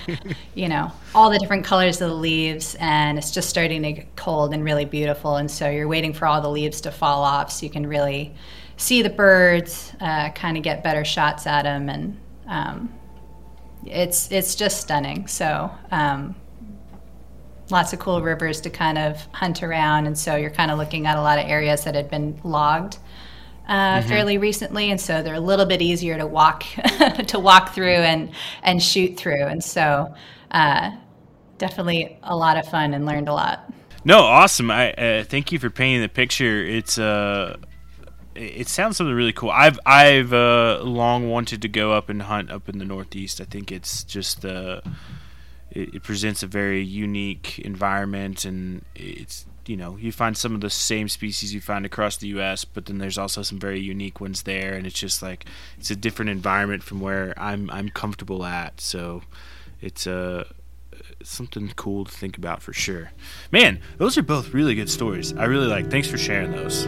[0.53, 4.15] you know, all the different colors of the leaves, and it's just starting to get
[4.17, 5.37] cold and really beautiful.
[5.37, 8.33] And so you're waiting for all the leaves to fall off, so you can really
[8.75, 12.93] see the birds, uh, kind of get better shots at them, and um,
[13.85, 15.25] it's it's just stunning.
[15.27, 15.71] So.
[15.89, 16.35] Um,
[17.69, 21.07] lots of cool rivers to kind of hunt around, and so you're kind of looking
[21.07, 22.97] at a lot of areas that had been logged
[23.67, 24.07] uh, mm-hmm.
[24.07, 26.63] fairly recently, and so they're a little bit easier to walk
[27.27, 28.31] to walk through and
[28.63, 30.13] and shoot through, and so
[30.51, 30.91] uh,
[31.57, 33.71] definitely a lot of fun and learned a lot.
[34.03, 34.69] No, awesome.
[34.69, 36.63] I uh, thank you for painting the picture.
[36.63, 37.57] It's uh
[38.35, 39.49] it sounds something really cool.
[39.49, 43.41] I've I've uh, long wanted to go up and hunt up in the Northeast.
[43.41, 44.89] I think it's just the uh,
[45.75, 50.61] it, it presents a very unique environment, and it's you know you find some of
[50.61, 54.19] the same species you find across the U.S., but then there's also some very unique
[54.19, 55.45] ones there, and it's just like
[55.77, 58.81] it's a different environment from where I'm I'm comfortable at.
[58.81, 59.21] So
[59.81, 60.43] it's a uh,
[61.23, 63.11] something cool to think about for sure.
[63.51, 65.33] Man, those are both really good stories.
[65.33, 65.91] I really like.
[65.91, 66.87] Thanks for sharing those.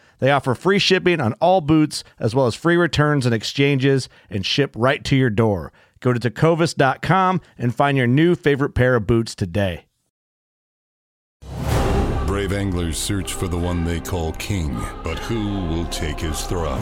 [0.21, 4.45] They offer free shipping on all boots, as well as free returns and exchanges, and
[4.45, 5.73] ship right to your door.
[5.99, 9.85] Go to tecovas.com and find your new favorite pair of boots today.
[12.27, 16.81] Brave anglers search for the one they call king, but who will take his throne?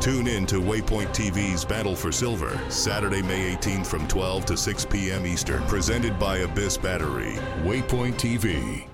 [0.00, 4.84] Tune in to Waypoint TV's Battle for Silver, Saturday, May 18th from 12 to 6
[4.86, 5.26] p.m.
[5.26, 7.34] Eastern, presented by Abyss Battery.
[7.62, 8.88] Waypoint TV.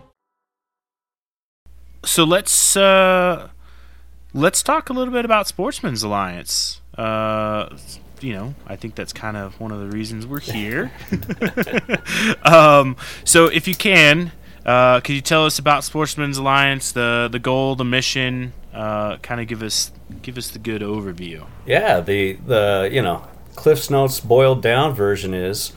[2.04, 3.48] So let's uh
[4.34, 6.80] let's talk a little bit about Sportsmen's Alliance.
[6.96, 7.76] Uh,
[8.20, 10.92] you know, I think that's kind of one of the reasons we're here.
[12.42, 14.32] um, so, if you can,
[14.64, 18.52] uh, could you tell us about Sportsmen's Alliance, the the goal, the mission?
[18.72, 19.92] Uh, kind of give us
[20.22, 21.46] give us the good overview.
[21.66, 25.72] Yeah, the the you know Cliff's Notes boiled down version is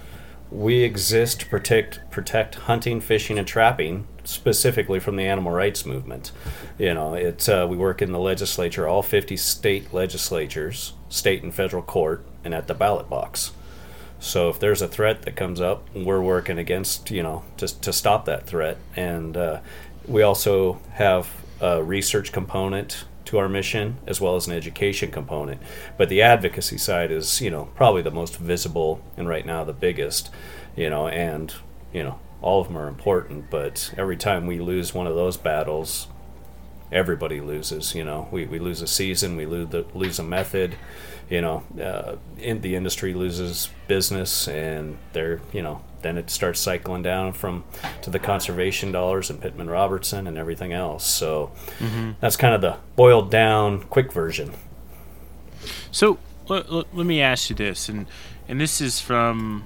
[0.52, 6.32] we exist to protect protect hunting, fishing, and trapping specifically from the animal rights movement.
[6.78, 11.54] You know, it uh, we work in the legislature, all 50 state legislatures, state and
[11.54, 13.52] federal court, and at the ballot box.
[14.20, 17.94] So if there's a threat that comes up, we're working against, you know, to, to
[17.94, 18.78] stop that threat.
[18.96, 19.60] And uh,
[20.08, 21.30] we also have
[21.62, 25.62] a research component to our mission as well as an education component.
[25.98, 29.74] But the advocacy side is, you know, probably the most visible and right now the
[29.74, 30.30] biggest,
[30.76, 31.54] you know, and,
[31.94, 35.36] you know, all of them are important, but every time we lose one of those
[35.36, 36.08] battles,
[36.92, 37.96] everybody loses.
[37.96, 40.76] You know, we, we lose a season, we lose, the, lose a method.
[41.28, 46.60] You know, uh, in, the industry loses business, and they're you know then it starts
[46.60, 47.64] cycling down from
[48.04, 51.04] to the conservation dollars and Pittman Robertson and everything else.
[51.04, 52.12] So mm-hmm.
[52.20, 54.54] that's kind of the boiled down quick version.
[55.90, 58.06] So let, let, let me ask you this, and
[58.48, 59.66] and this is from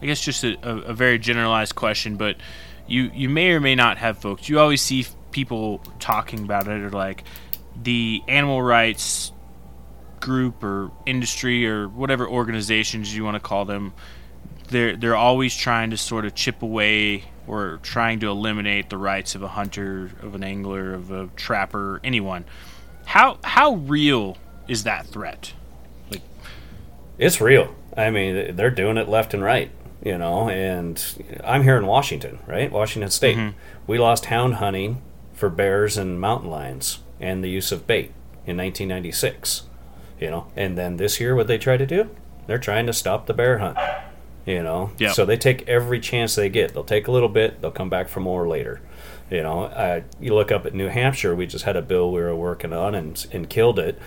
[0.00, 2.36] I guess just a, a, a, very generalized question, but
[2.86, 4.48] you you may or may not have folks.
[4.48, 7.24] You always see people talking about it, or like
[7.80, 9.32] the animal rights
[10.20, 13.92] group or industry or whatever organizations you want to call them.
[14.68, 19.34] They're they're always trying to sort of chip away or trying to eliminate the rights
[19.34, 22.44] of a hunter, of an angler, of a trapper, anyone.
[23.04, 24.36] How how real
[24.68, 25.52] is that threat?
[26.10, 26.22] Like,
[27.16, 27.74] it's real.
[27.96, 31.02] I mean, they're doing it left and right you know, and
[31.44, 32.70] I'm here in Washington, right?
[32.70, 33.36] Washington State.
[33.36, 33.58] Mm-hmm.
[33.86, 38.12] We lost hound hunting for bears and mountain lions and the use of bait
[38.46, 39.64] in 1996,
[40.20, 40.46] you know.
[40.56, 42.10] And then this year, what they try to do?
[42.46, 43.76] They're trying to stop the bear hunt,
[44.46, 44.92] you know.
[44.98, 45.14] Yep.
[45.14, 46.74] So they take every chance they get.
[46.74, 48.80] They'll take a little bit, they'll come back for more later,
[49.30, 52.20] You know, uh, you look up at New Hampshire, we just had a bill we
[52.20, 53.98] were working on and, and killed it,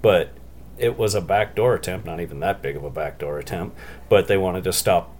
[0.00, 0.30] but
[0.78, 3.76] it was a backdoor attempt, not even that big of a backdoor attempt,
[4.08, 5.12] but they wanted to stop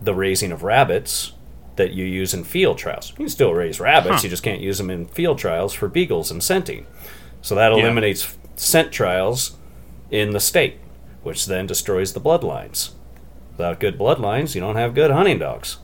[0.00, 1.32] the raising of rabbits
[1.76, 3.10] that you use in field trials.
[3.10, 4.20] You can still raise rabbits, Huh.
[4.24, 6.86] you just can't use them in field trials for beagles and scenting.
[7.42, 7.78] So that Yeah.
[7.78, 9.56] eliminates scent trials
[10.10, 10.78] in the state,
[11.22, 12.90] which then destroys the bloodlines.
[13.56, 15.78] Without good bloodlines, you don't have good hunting dogs.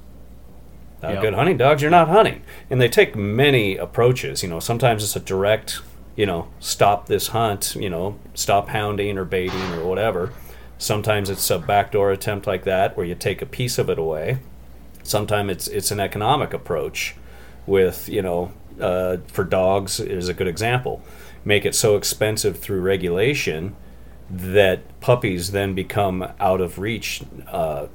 [1.00, 1.22] Without Yep.
[1.22, 2.42] good hunting dogs, you're not hunting.
[2.70, 4.42] And they take many approaches.
[4.42, 5.81] You know, sometimes it's a direct,
[6.16, 10.33] you know, stop this hunt, you know, stop hounding or baiting or whatever.
[10.78, 14.38] Sometimes it's a backdoor attempt like that where you take a piece of it away.
[15.02, 17.14] Sometimes it's it's an economic approach
[17.66, 21.02] with, you know, uh, for dogs is a good example.
[21.44, 23.76] Make it so expensive through regulation
[24.28, 27.86] that puppies then become out of reach uh,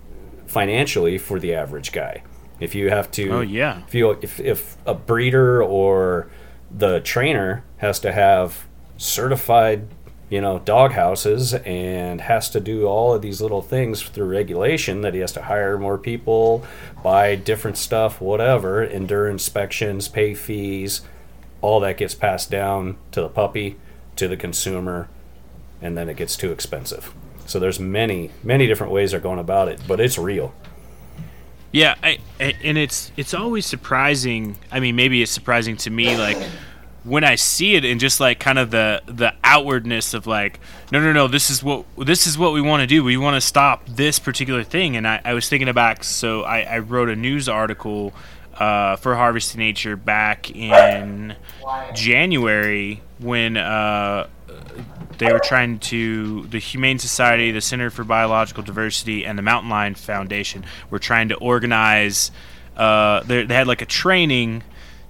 [0.47, 2.23] financially for the average guy.
[2.59, 3.81] If you have to, Oh, yeah.
[3.87, 6.29] if you if, if a breeder or
[6.71, 8.65] the trainer has to have
[8.97, 9.87] certified,
[10.31, 15.01] you know, dog houses and has to do all of these little things through regulation
[15.01, 16.65] that he has to hire more people,
[17.03, 21.01] buy different stuff, whatever, endure inspections, pay fees,
[21.59, 23.75] all that gets passed down to the puppy,
[24.15, 25.09] to the consumer,
[25.81, 27.13] and then it gets too expensive.
[27.45, 30.55] So there's many, many different ways they're going about it, but it's real.
[31.73, 34.57] Yeah, I, and it's it's always surprising.
[34.71, 36.37] I mean, maybe it's surprising to me, like
[37.03, 40.59] when I see it and just like kind of the the outwardness of like,
[40.91, 43.03] no, no, no, this is what this is what we want to do.
[43.03, 44.95] We want to stop this particular thing.
[44.95, 48.13] And I, I was thinking about so I, I wrote a news article
[48.53, 51.35] uh, for Harvest Nature back in
[51.95, 54.27] January when uh,
[55.17, 59.69] they were trying to the Humane Society, the Center for Biological Diversity, and the Mountain
[59.69, 62.31] Lion Foundation were trying to organize.
[62.77, 64.63] Uh, they had like a training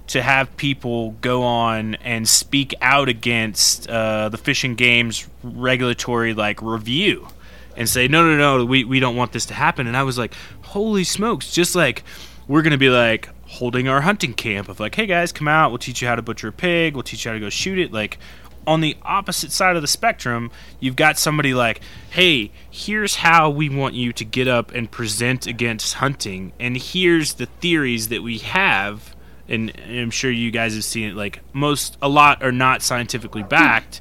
[0.08, 6.34] to have people go on and speak out against uh, the Fish and Game's regulatory
[6.34, 7.28] like review
[7.76, 9.86] and say no no no we, we don't want this to happen.
[9.86, 11.52] And i was like holy smokes.
[11.52, 12.02] Just like
[12.48, 15.70] we're gonna be like holding our hunting camp of like hey guys come out.
[15.70, 16.94] We'll teach you how to butcher a pig.
[16.94, 17.92] We'll teach you how to go shoot it.
[17.92, 18.18] Like
[18.66, 23.68] on the opposite side of the spectrum you've got somebody like hey here's how we
[23.68, 28.38] want you to get up and present against hunting and here's the theories that we
[28.38, 29.16] have
[29.48, 33.42] and i'm sure you guys have seen it like most a lot are not scientifically
[33.42, 34.00] backed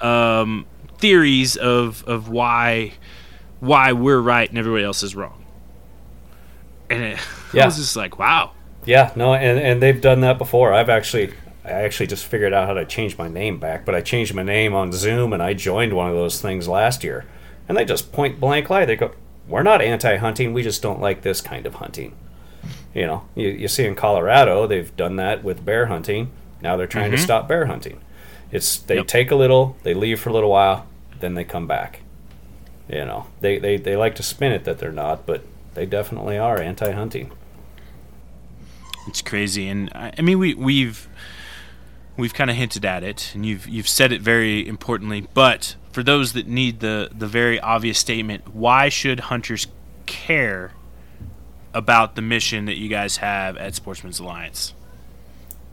[0.00, 0.66] um,
[0.98, 2.92] theories of of why
[3.60, 5.42] why we're right and everybody else is wrong.
[6.90, 7.18] And it,
[7.52, 7.64] I Yeah.
[7.66, 8.52] was just like, wow.
[8.84, 10.72] Yeah, no, and, and they've done that before.
[10.74, 11.32] I've actually,
[11.64, 14.42] I actually just figured out how to change my name back, but I changed my
[14.42, 17.24] name on Zoom and I joined one of those things last year.
[17.68, 18.84] And they just point blank lie.
[18.84, 19.12] They go,
[19.48, 22.14] We're not anti hunting, we just don't like this kind of hunting.
[22.96, 26.30] You know, you, you see in Colorado, they've done that with bear hunting.
[26.62, 27.24] Now they're trying to mm-hmm.
[27.24, 28.00] stop bear hunting.
[28.50, 29.06] It's they Yep.
[29.06, 30.86] take a little, they leave for a little while,
[31.20, 32.00] then they come back.
[32.88, 36.38] You know, they, they, they like to spin it that they're not, but they definitely
[36.38, 37.32] are anti hunting.
[39.06, 41.06] It's crazy, and I, I mean, we we've
[42.16, 45.28] we've kind of hinted at it, and you've you've said it very importantly.
[45.34, 49.66] But for those that need the the very obvious statement, why should hunters
[50.06, 50.72] care
[51.74, 54.74] about the mission that you guys have at Sportsmen's Alliance?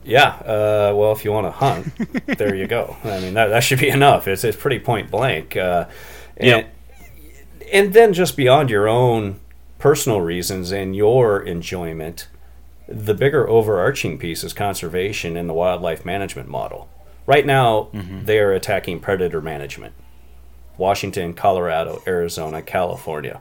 [0.04, 2.96] Yeah, uh, well, if you want to hunt, there you go.
[3.04, 4.28] I mean, that, that should be enough.
[4.28, 5.56] It's, it's pretty point blank.
[5.56, 5.86] Uh,
[6.36, 6.74] and, Yep.
[7.72, 9.40] and then just beyond your own
[9.78, 12.28] personal reasons and your enjoyment,
[12.86, 16.88] the bigger overarching piece is conservation and the wildlife management model.
[17.26, 19.94] Right now, they are attacking predator management.
[20.76, 23.40] Washington, Colorado, Arizona, California.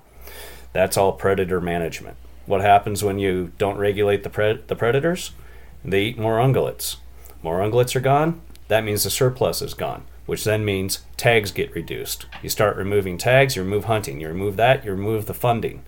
[0.72, 2.16] That's all predator management.
[2.46, 5.32] What happens when you don't regulate the the predators?
[5.86, 6.98] They eat more ungulates.
[7.42, 8.42] More ungulates are gone.
[8.68, 12.26] That means the surplus is gone, which then means tags get reduced.
[12.42, 14.22] You start removing tags, you remove hunting.
[14.22, 15.84] You remove that, you remove the funding.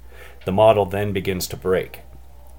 [0.46, 2.02] The model then begins to break.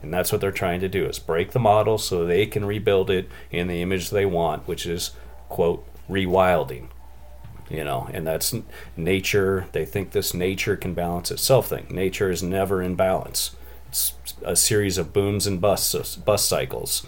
[0.03, 3.11] And that's what they're trying to do is break the model so they can rebuild
[3.11, 5.12] it in the image they want, which is
[5.49, 6.89] quote rewilding
[7.68, 8.55] you know and that's
[8.97, 13.57] nature they think this nature can balance itself thing nature is never in balance
[14.42, 17.07] a series of booms and busts bust cycles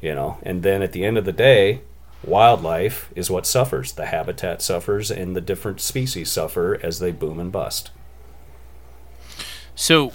[0.00, 0.38] you know?
[0.42, 1.80] And then at the end of the day
[2.24, 3.92] wildlife is what suffers.
[3.92, 7.90] The habitat suffers and the different species suffer as they boom and bust.
[9.74, 10.12] So,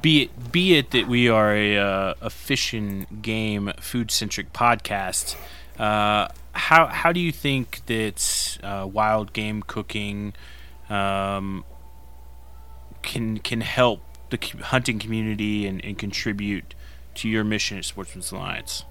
[0.00, 5.36] be it be it that we are a a fish and game food centric podcast,
[5.78, 10.32] uh, how how do you think that uh, wild game cooking
[10.88, 11.64] um,
[13.02, 14.00] can can help
[14.32, 16.74] the hunting community and, and contribute
[17.14, 18.84] to your mission at Sportsmen's Alliance?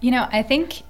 [0.00, 0.82] You know, I think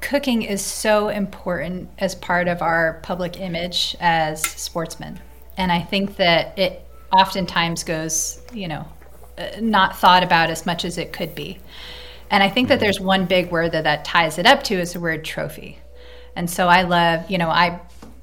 [0.00, 5.20] cooking is so important as part of our public image as sportsmen.
[5.56, 8.86] And I think that it oftentimes goes, you know,
[9.36, 11.58] uh, not thought about as much as it could be.
[12.30, 14.92] And I think that there's one big word that that ties it up to is
[14.92, 15.78] the word trophy.
[16.36, 17.80] And so I love, you know, I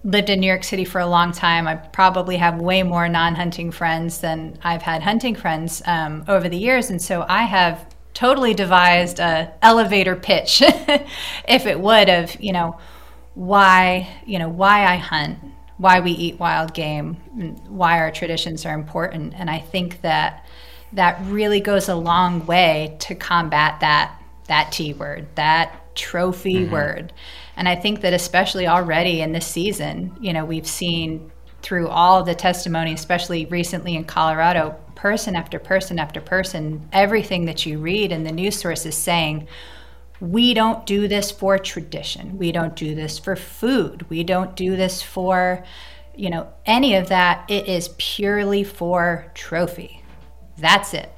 [0.08, 1.68] lived in New York City for a long time.
[1.68, 6.48] I probably have way more non hunting friends than I've had hunting friends um, over
[6.48, 6.90] the years.
[6.90, 10.64] And so I have totally devised a elevator pitch,
[11.48, 12.80] if it would, of, you know,
[13.36, 15.40] why, you know, why I hunt,
[15.78, 17.16] why we eat wild game,
[17.68, 19.34] why our traditions are important.
[19.36, 20.46] And I think that
[20.94, 24.14] that really goes a long way to combat that
[24.48, 26.72] that T word, that trophy mm-hmm.
[26.72, 27.14] word.
[27.58, 31.32] And I think that especially already in this season, you know, we've seen
[31.64, 37.66] through all the testimony, especially recently in Colorado, person after person after person, everything that
[37.66, 39.48] you read in the news sources saying,
[40.20, 42.38] we don't do this for tradition.
[42.38, 44.08] We don't do this for food.
[44.08, 45.64] We don't do this for,
[46.16, 47.50] you know, any of that.
[47.50, 50.04] It is purely for trophy.
[50.60, 51.12] That's it.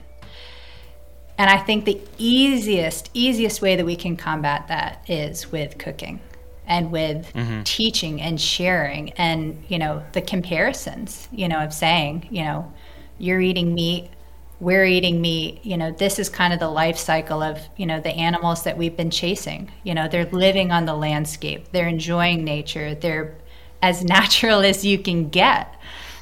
[1.38, 6.22] And I think the easiest, easiest way that we can combat that is with cooking
[6.70, 7.64] and with mm-hmm.
[7.64, 12.72] teaching and sharing and, you know, the comparisons, you know, of saying, you know,
[13.18, 14.12] you're eating meat,
[14.60, 18.00] we're eating meat, you know, this is kind of the life cycle of, you know,
[18.00, 19.72] the animals that we've been chasing.
[19.84, 23.36] You know, they're living on the landscape, they're enjoying nature, they're
[23.82, 25.74] as natural as you can get.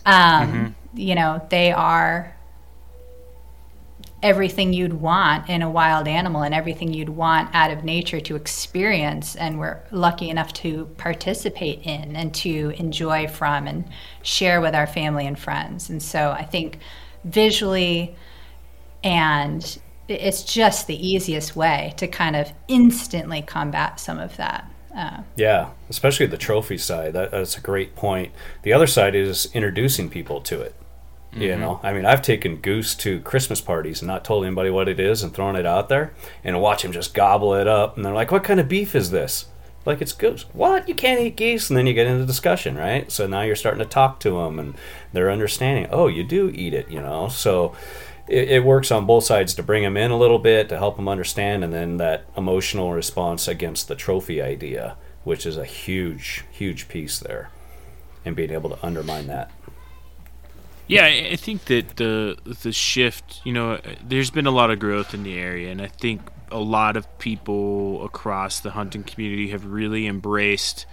[0.05, 0.67] Um, mm-hmm.
[0.97, 2.36] You know, they are
[4.23, 8.35] everything you'd want in a wild animal and everything you'd want out of nature to
[8.35, 13.87] experience and we're lucky enough to participate in and to enjoy from and
[14.23, 15.89] share with our family and friends.
[15.89, 16.79] And so i think
[17.23, 18.15] visually
[19.03, 25.21] and it's just the easiest way to kind of instantly combat some of that uh,
[25.35, 27.13] yeah especially the trophy side.
[27.13, 28.31] That, that's a great point.
[28.63, 30.75] The other side is introducing people to it
[31.31, 31.41] Mm-hmm.
[31.41, 34.87] You know, I mean, I've taken Goose to Christmas parties and not told anybody what
[34.87, 36.13] it is and thrown it out there
[36.43, 37.95] and watch him just gobble it up.
[37.95, 39.45] And they're like, "What kind of beef is this?"
[39.85, 40.45] Like it's goose.
[40.51, 40.89] What?
[40.89, 43.09] You can't eat geese, and then you get into discussion, right?
[43.09, 44.75] So now you're starting to talk to them, and
[45.13, 45.87] they're understanding.
[45.91, 47.29] Oh, you do eat it, you know.
[47.29, 47.73] So
[48.27, 50.97] it, it works on both sides to bring them in a little bit to help
[50.97, 56.43] them understand, and then that emotional response against the trophy idea, which is a huge,
[56.51, 57.49] huge piece there,
[58.25, 59.51] and being able to undermine that.
[60.87, 65.13] Yeah, I think that the the shift, you know, there's been a lot of growth
[65.13, 69.65] in the area, and I think a lot of people across the hunting community have
[69.65, 70.85] really embraced,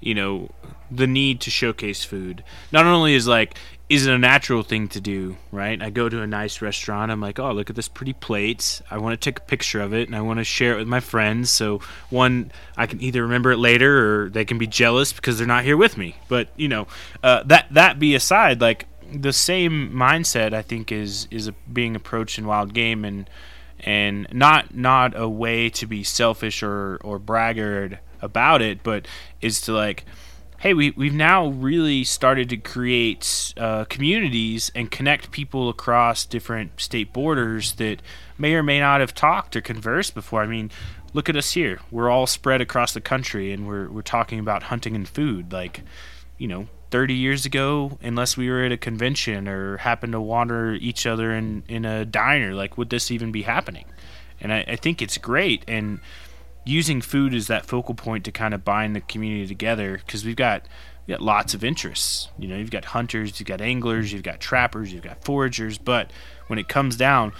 [0.00, 0.50] you know,
[0.88, 2.44] the need to showcase food.
[2.70, 3.56] Not only is like
[3.88, 5.80] is it a natural thing to do, right?
[5.80, 8.80] I go to a nice restaurant, I'm like, oh, look at this pretty plate.
[8.90, 10.88] I want to take a picture of it and I want to share it with
[10.88, 11.50] my friends.
[11.50, 15.46] So, one, I can either remember it later or they can be jealous because they're
[15.46, 16.16] not here with me.
[16.28, 16.86] But, you know,
[17.22, 18.86] uh, that, that be aside, like,
[19.22, 23.28] the same mindset I think is is being approached in wild game and
[23.80, 29.06] and not not a way to be selfish or or braggart about it, but
[29.40, 30.04] is to like
[30.64, 36.80] hey, we, we've now really started to create uh, communities and connect people across different
[36.80, 38.00] state borders that
[38.38, 40.40] may or may not have talked or conversed before.
[40.40, 40.70] I mean,
[41.12, 41.80] look at us here.
[41.90, 45.52] We're all spread across the country and we're, we're talking about hunting and food.
[45.52, 45.82] Like,
[46.38, 50.74] you know, 30 years ago unless we were at a convention or happened to wander
[50.74, 53.84] each other in, in a diner like would this even be happening?
[54.40, 55.98] And I, I think it's great and
[56.64, 60.36] using food as that focal point to kind of bind the community together because we've
[60.36, 60.68] got
[61.04, 62.28] we got lots of interests.
[62.38, 66.12] You know you've got hunters you've got anglers you've got trappers you've got foragers but
[66.46, 67.32] when it comes down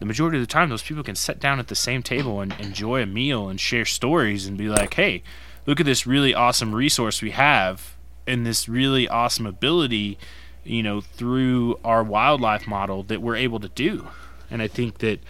[0.00, 2.52] the majority of the time those people can sit down at the same table and
[2.54, 5.22] enjoy a meal and share stories and be like hey
[5.64, 7.95] look at this really awesome resource we have
[8.26, 10.18] and this really awesome ability,
[10.64, 14.08] you know, through our wildlife model that we're able to do.
[14.50, 15.20] And I think that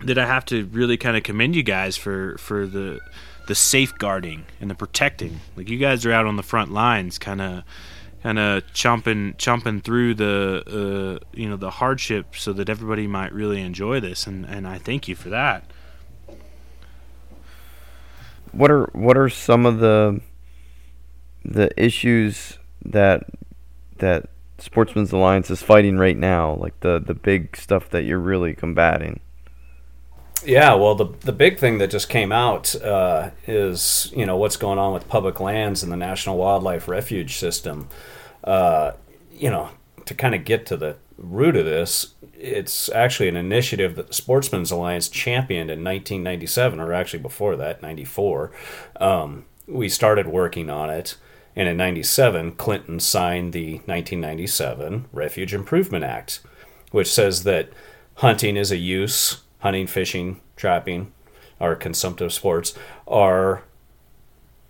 [0.00, 3.00] that I have to really kind of commend you guys for for the
[3.46, 5.40] the safeguarding and the protecting.
[5.56, 7.64] Like you guys are out on the front lines, kind of
[8.22, 13.32] kind of chomping chomping through the uh, you know the hardship so that everybody might
[13.32, 15.64] really enjoy this and and I thank you for that.
[18.52, 20.20] What are what are some of the
[21.50, 23.24] the issues that
[23.98, 28.54] that Sportsmen's Alliance is fighting right now, like the the big stuff that you're really
[28.54, 29.20] combating?
[30.44, 34.56] Yeah, well, the the big thing that just came out uh, is you know what's
[34.56, 37.88] going on with public lands and the National Wildlife Refuge System.
[38.44, 38.92] Uh,
[39.32, 39.70] you know,
[40.06, 44.14] to kind of get to the root of this, it's actually an initiative that the
[44.14, 48.50] Sportsmen's Alliance championed in 1997, or actually before that, 94.
[48.98, 51.16] Um, we started working on it,
[51.56, 56.40] and in 97, Clinton signed the 1997 Refuge Improvement Act,
[56.90, 57.70] which says that
[58.16, 61.12] hunting is a use, hunting, fishing, trapping,
[61.60, 62.74] are consumptive sports
[63.06, 63.62] are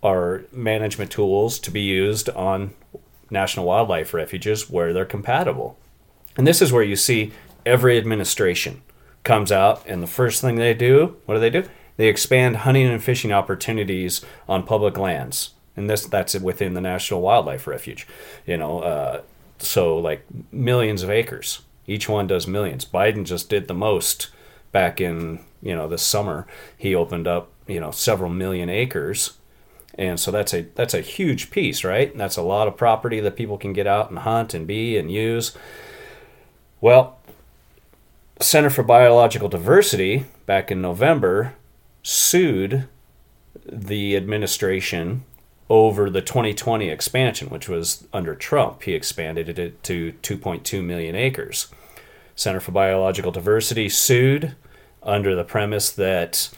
[0.03, 2.73] are management tools to be used on
[3.29, 5.77] national wildlife refuges where they're compatible.
[6.35, 7.31] And this is where you see
[7.67, 8.81] every administration
[9.23, 11.63] comes out and the first thing they do, what do they do?
[11.97, 15.51] They expand hunting and fishing opportunities on public lands.
[15.75, 18.07] And this that's within the National Wildlife Refuge.
[18.45, 19.21] You know, uh,
[19.59, 21.61] so like millions of acres.
[21.87, 22.85] Each one does millions.
[22.85, 24.29] Biden just did the most
[24.71, 26.47] back in, you know, this summer.
[26.77, 29.37] He opened up, you know, several million acres
[29.95, 33.35] and so that's a that's a huge piece right that's a lot of property that
[33.35, 35.55] people can get out and hunt and be and use
[36.79, 37.19] well
[38.39, 41.53] center for biological diversity back in november
[42.03, 42.87] sued
[43.65, 45.23] the administration
[45.71, 48.83] over the 2020 expansion which was under trump.
[48.83, 51.67] He expanded it to 2.2 million acres.
[52.35, 54.53] Center for biological diversity sued
[55.01, 56.49] under the premise that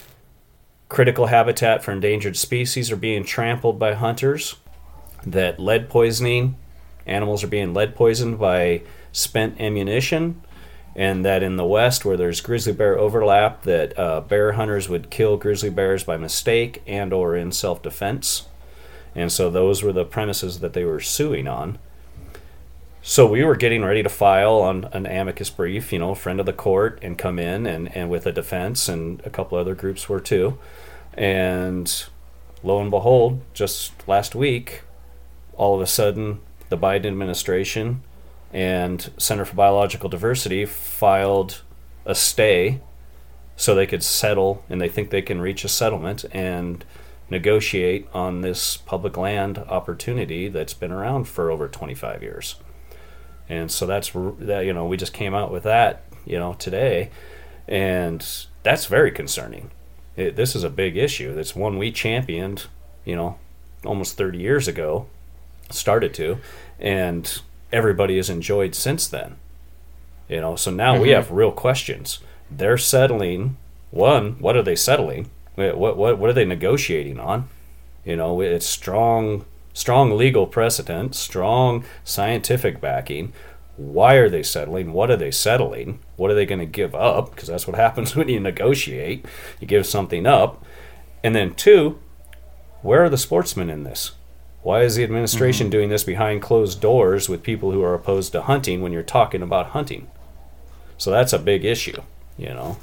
[0.89, 4.55] critical habitat for endangered species are being trampled by hunters,
[5.23, 6.57] that lead poisoning,
[7.05, 10.41] animals are being lead poisoned by spent ammunition,
[10.95, 15.11] and that in the west where there's grizzly bear overlap that uh, bear hunters would
[15.11, 18.47] kill grizzly bears by mistake and or in self-defense
[19.15, 21.77] and so those were the premises that they were suing on.
[23.01, 26.45] So we were getting ready to file on an amicus brief you know friend of
[26.45, 30.07] the court and come in and, and with a defense and a couple other groups
[30.07, 30.57] were too.
[31.13, 32.05] And
[32.63, 34.83] lo and behold, just last week,
[35.55, 36.39] all of a sudden,
[36.69, 38.03] the Biden administration
[38.53, 41.61] and Center for Biological Diversity filed
[42.05, 42.79] a stay
[43.55, 46.25] so they could settle, and they think they can reach a settlement.
[46.31, 46.83] And
[47.33, 52.55] negotiate on this public land opportunity that's been around for over 25 years.
[53.49, 57.09] And so that's that you know we just came out with that you know today,
[57.67, 58.25] and
[58.63, 59.69] that's very concerning
[60.15, 61.37] it, this is a big issue.
[61.37, 62.67] It's one we championed,
[63.05, 63.37] you know,
[63.85, 65.07] almost 30 years ago,
[65.69, 66.37] started to,
[66.79, 69.37] and everybody has enjoyed since then.
[70.29, 71.01] You know, so now mm-hmm.
[71.01, 72.19] we have real questions.
[72.49, 73.57] They're settling.
[73.91, 75.29] One, what are they settling?
[75.55, 77.49] What what what are they negotiating on?
[78.05, 83.33] You know, it's strong strong legal precedent, strong scientific backing.
[83.75, 84.93] Why are they settling?
[84.93, 85.99] What are they settling?
[86.15, 87.31] What are they going to give up?
[87.31, 89.25] Because that's what happens when you negotiate.
[89.59, 90.63] You give something up.
[91.23, 91.99] And then, two,
[92.81, 94.11] where are the sportsmen in this?
[94.61, 95.71] Why is the administration mm-hmm.
[95.71, 99.41] doing this behind closed doors with people who are opposed to hunting when you're talking
[99.41, 100.09] about hunting?
[100.97, 102.01] So that's a big issue,
[102.37, 102.77] you know.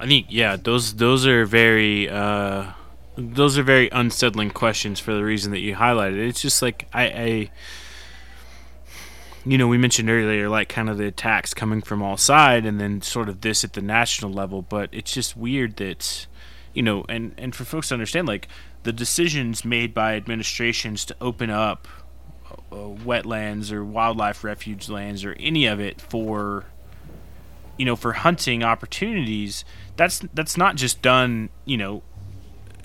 [0.00, 2.72] I think yeah, those those are very uh,
[3.16, 6.26] those are very unsettling questions for the reason that you highlighted.
[6.26, 7.50] It's just like I, I
[9.44, 12.80] you know, we mentioned earlier, like kind of the attacks coming from all sides, and
[12.80, 14.62] then sort of this at the national level.
[14.62, 16.26] But it's just weird that,
[16.72, 18.48] you know, and and for folks to understand, like
[18.82, 21.86] the decisions made by administrations to open up
[22.72, 26.64] uh, wetlands or wildlife refuge lands or any of it for,
[27.80, 29.64] you know, for hunting opportunities.
[29.96, 32.02] That's that's not just done, you know,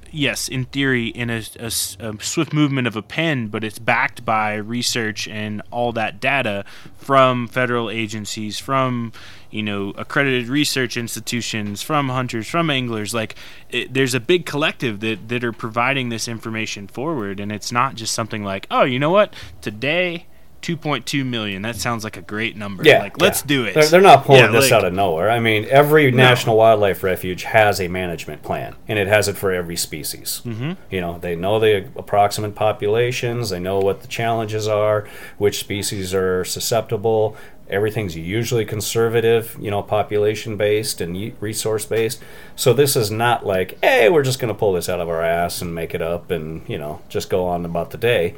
[0.10, 1.66] yes, in theory, in a, a,
[2.00, 6.64] a, swift movement of a pen, but it's backed by research and all that data
[6.96, 9.12] from federal agencies, from
[9.52, 13.14] you know accredited research institutions, from hunters, from anglers.
[13.14, 13.36] Like,
[13.70, 17.96] it, there's a big collective that that are providing this information forward, and it's not
[17.96, 20.28] just something like, oh, you know what, today
[20.66, 21.62] 2.2 million.
[21.62, 22.84] That sounds like a great number.
[22.84, 23.48] Yeah, like let's yeah.
[23.48, 23.76] do it.
[23.76, 25.30] They're, they're not pulling yeah, this like, out of nowhere.
[25.30, 26.18] I mean, every no.
[26.18, 30.42] national wildlife refuge has a management plan, and it has it for every species.
[30.44, 30.72] Mm-hmm.
[30.90, 33.52] You know, they know the approximate populations.
[33.52, 35.08] They know what the challenges are,
[35.38, 37.38] which species are susceptible.
[37.70, 42.24] Everything's usually conservative, you know, population based and resource based.
[42.56, 45.24] So this is not like, hey, we're just going to pull this out of our
[45.24, 48.36] ass and make it up and you know just go on about the day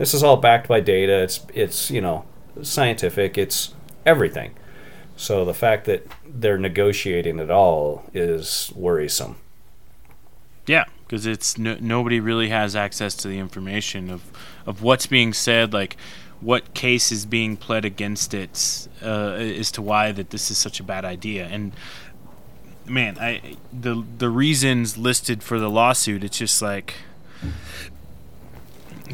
[0.00, 1.22] this is all backed by data.
[1.22, 2.24] It's it's you know
[2.62, 3.36] scientific.
[3.36, 3.74] It's
[4.06, 4.54] everything.
[5.14, 9.36] So the fact that they're negotiating at all is worrisome.
[10.66, 14.22] Yeah, because it's no, nobody really has access to the information of
[14.64, 15.98] of what's being said, like
[16.40, 20.80] what case is being pled against it, uh, as to why that this is such
[20.80, 21.46] a bad idea.
[21.46, 21.72] And
[22.86, 26.94] man, I the the reasons listed for the lawsuit, it's just like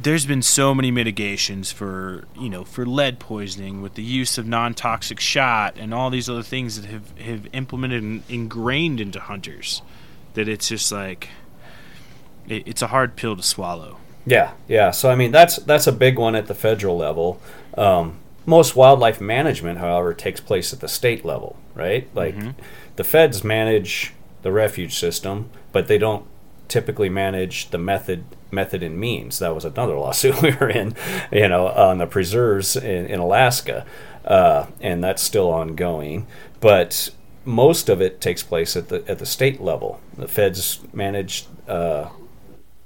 [0.02, 4.46] there's been so many mitigations for you know for lead poisoning with the use of
[4.46, 9.82] non-toxic shot and all these other things that have have implemented and ingrained into hunters
[10.34, 11.30] that it's just like
[12.46, 13.98] it, it's a hard pill to swallow.
[14.24, 14.90] Yeah, yeah.
[14.90, 17.40] So I mean, that's that's a big one at the federal level.
[17.76, 22.08] Um, most wildlife management, however, takes place at the state level, right?
[22.14, 22.50] Like mm-hmm.
[22.96, 26.24] the feds manage the refuge system, but they don't
[26.68, 29.38] typically manage the method method and means.
[29.38, 30.94] That was another lawsuit we were in,
[31.32, 33.86] you know, on the preserves in, in Alaska,
[34.24, 36.26] uh, and that's still ongoing.
[36.60, 37.10] But
[37.44, 40.00] most of it takes place at the at the state level.
[40.16, 42.08] The feds manage uh,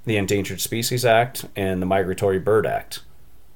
[0.05, 3.01] the Endangered Species Act and the Migratory Bird Act.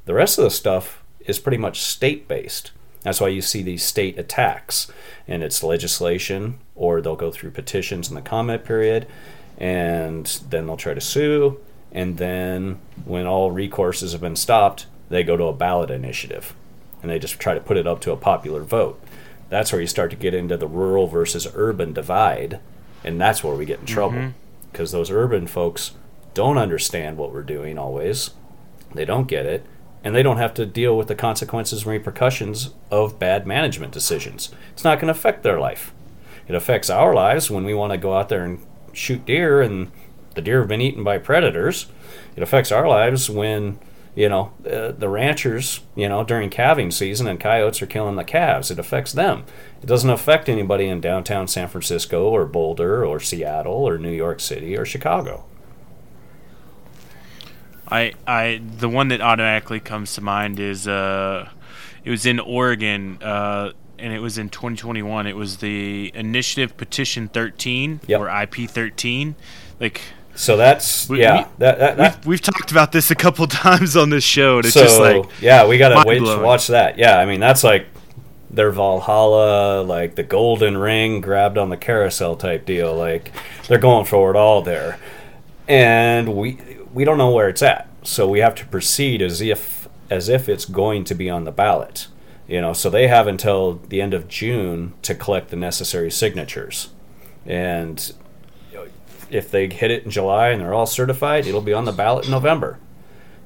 [0.06, 2.72] The rest of the stuff is pretty much state based.
[3.01, 4.91] That's why you see these state attacks,
[5.28, 9.08] and it's legislation, or they'll go through petitions in the comment period,
[9.60, 11.60] and then they'll try to sue,
[11.96, 16.54] and then when all recourses have been stopped, they go to a ballot initiative,
[17.02, 19.02] and they just try to put it up to a popular vote.
[19.48, 22.60] That's where you start to get into the rural versus urban divide,
[23.06, 24.34] and that's where we get in trouble
[24.72, 24.98] because mm-hmm.
[24.98, 25.93] those urban folks
[26.34, 28.32] don't understand what we're doing always.
[28.93, 29.66] They don't get it,
[30.04, 34.54] and they don't have to deal with the consequences and repercussions of bad management decisions.
[34.74, 35.93] It's not going to affect their life.
[36.46, 38.60] It affects our lives when we want to go out there and
[38.91, 39.91] shoot deer and
[40.36, 41.88] the deer have been eaten by predators.
[42.36, 43.79] It affects our lives when
[44.15, 48.23] you know uh, the ranchers you know during calving season and coyotes are killing the
[48.23, 49.43] calves it affects them
[49.83, 54.39] it doesn't affect anybody in downtown san francisco or boulder or seattle or new york
[54.39, 55.43] city or chicago
[57.88, 61.49] I I the one that automatically comes to mind is uh,
[62.03, 63.21] it was in Oregon.
[63.21, 65.25] Uh, and it was in 2021.
[65.25, 68.19] It was the Initiative Petition 13 yep.
[68.19, 69.36] or IP 13.
[69.79, 70.01] Like,
[70.36, 71.38] so that's we, yeah.
[71.38, 72.17] We, that, that, that.
[72.19, 74.57] We've, we've, talked about this a couple times on this show.
[74.57, 76.97] And it's so, just like yeah, we gotta wait to watch that.
[76.97, 77.88] Yeah, I mean that's like
[78.49, 82.93] their Valhalla, like the golden ring grabbed on the carousel type deal.
[82.93, 83.31] Like
[83.67, 84.99] they're going for it all there,
[85.67, 86.59] and we
[86.93, 90.49] we don't know where it's at, so we have to proceed as if as if
[90.49, 92.07] it's going to be on the ballot.
[92.47, 96.89] You know, so they have until the end of June to collect the necessary signatures,
[97.45, 98.13] and
[99.30, 102.26] if they hit it in July and they're all certified, it'll be on the ballot
[102.26, 102.80] in November.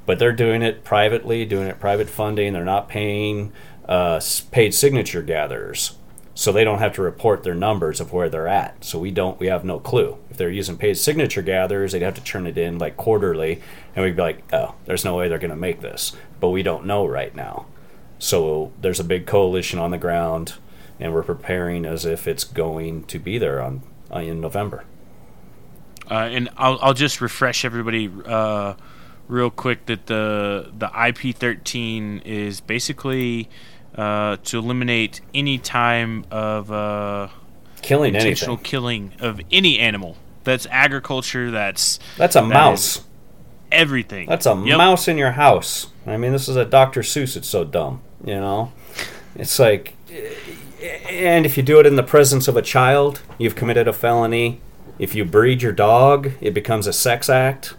[0.06, 2.54] But they're doing it privately, doing it private funding.
[2.54, 3.52] They're not paying
[3.88, 4.22] uh,
[4.52, 5.96] paid signature gatherers
[6.40, 8.86] so they don't have to report their numbers of where they're at.
[8.86, 10.18] So we don't, we have no clue.
[10.30, 13.62] If they're using paid signature gatherers, they'd have to turn it in like quarterly,
[13.94, 16.16] and we'd be like, oh, there's no way they're going to make this.
[16.40, 17.66] But we don't know right now.
[18.20, 20.54] So there's a big coalition on the ground,
[20.98, 24.86] and we're preparing as if it's going to be there on, on in November.
[26.10, 28.74] Uh, and I'll, I'll just refresh everybody uh,
[29.28, 33.50] real quick that the the IP13 is basically
[33.96, 37.28] uh, to eliminate any time of uh,
[37.82, 38.70] killing intentional anything.
[38.70, 40.18] killing of any animal.
[40.44, 41.52] That's agriculture.
[41.52, 43.06] That's that's a that mouse.
[43.72, 44.28] Everything.
[44.28, 44.78] That's a yep.
[44.80, 45.88] mouse in your house.
[46.08, 47.02] I mean, this is a Dr.
[47.02, 47.38] Seuss.
[47.38, 48.02] It's so dumb.
[48.24, 48.74] You know,
[49.36, 49.94] it's like,
[51.10, 54.60] and if you do it in the presence of a child, you've committed a felony.
[55.00, 57.76] If you breed your dog, it becomes a sex act.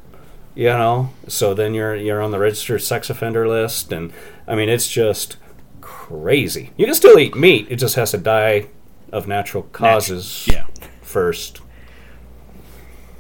[0.55, 4.13] You know, so then you're you're on the registered sex offender list, and
[4.49, 5.37] I mean, it's just
[5.81, 6.71] crazy.
[6.77, 8.67] You can still eat meat; it just has to die
[9.13, 10.49] of natural causes.
[10.51, 10.67] Yeah.
[11.03, 11.61] First.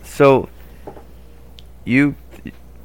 [0.03, 0.49] So,
[1.85, 2.17] you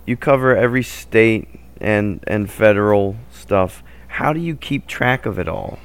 [0.05, 1.47] you cover every state
[1.81, 3.83] and and federal stuff.
[4.07, 5.79] How do you keep track of it all?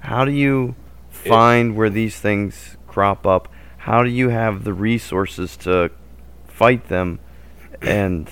[0.00, 0.74] How do you
[1.10, 3.48] find it, where these things crop up?
[3.86, 5.92] How do you have the resources to
[6.48, 7.20] fight them?
[7.80, 8.28] And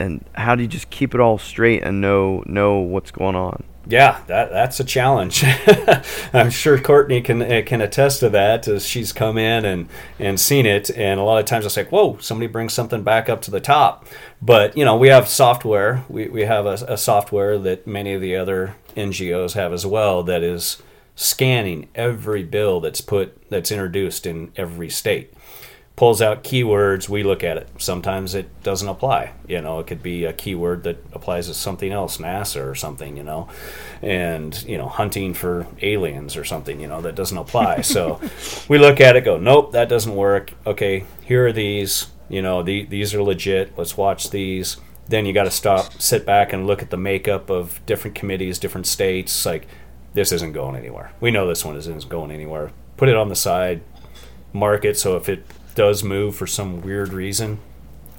[0.00, 3.62] and how do you just keep it all straight and know know what's going on?
[3.86, 5.44] Yeah, that that's a challenge.
[6.32, 9.88] I'm sure Courtney can eh, can attest to that as she's come in and
[10.18, 10.90] and seen it.
[10.90, 13.60] And a lot of times I say, "Whoa, somebody brings something back up to the
[13.60, 14.06] top."
[14.42, 16.04] But you know, we have software.
[16.08, 20.24] We we have a, a software that many of the other NGOs have as well
[20.24, 20.82] that is
[21.20, 25.34] scanning every bill that's put that's introduced in every state
[25.98, 27.68] pulls out keywords, we look at it.
[27.76, 29.32] Sometimes it doesn't apply.
[29.48, 33.16] You know, it could be a keyword that applies to something else, NASA or something,
[33.16, 33.48] you know,
[34.00, 37.80] and, you know, hunting for aliens or something, you know, that doesn't apply.
[37.82, 38.20] so
[38.68, 40.52] we look at it, go, nope, that doesn't work.
[40.64, 43.76] Okay, here are these, you know, the, these are legit.
[43.76, 44.76] Let's watch these.
[45.08, 48.60] Then you got to stop, sit back and look at the makeup of different committees,
[48.60, 49.44] different states.
[49.44, 49.66] Like,
[50.14, 51.12] this isn't going anywhere.
[51.20, 52.72] We know this one isn't going anywhere.
[52.96, 53.82] Put it on the side,
[54.52, 55.44] mark it so if it
[55.74, 57.60] does move for some weird reason,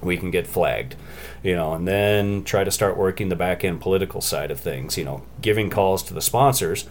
[0.02, 0.96] we can get flagged
[1.44, 4.98] you know and then try to start working the back end political side of things
[4.98, 6.88] you know giving calls to the sponsors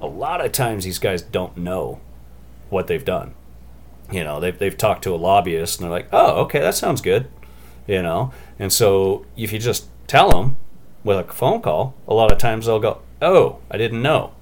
[0.00, 2.00] a lot of times these guys don't know
[2.70, 3.34] what they've done
[4.10, 7.00] you know they've, they've talked to a lobbyist and they're like oh okay that sounds
[7.00, 7.28] good
[7.86, 10.56] you know and so if you just tell them
[11.04, 14.34] with a phone call a lot of times they'll go oh i didn't know.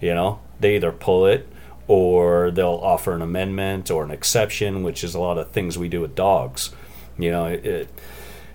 [0.00, 1.48] You know they either pull it
[1.86, 5.88] or they'll offer an amendment or an exception which is a lot of things we
[5.88, 6.70] do with dogs.
[7.18, 7.88] You know it, it,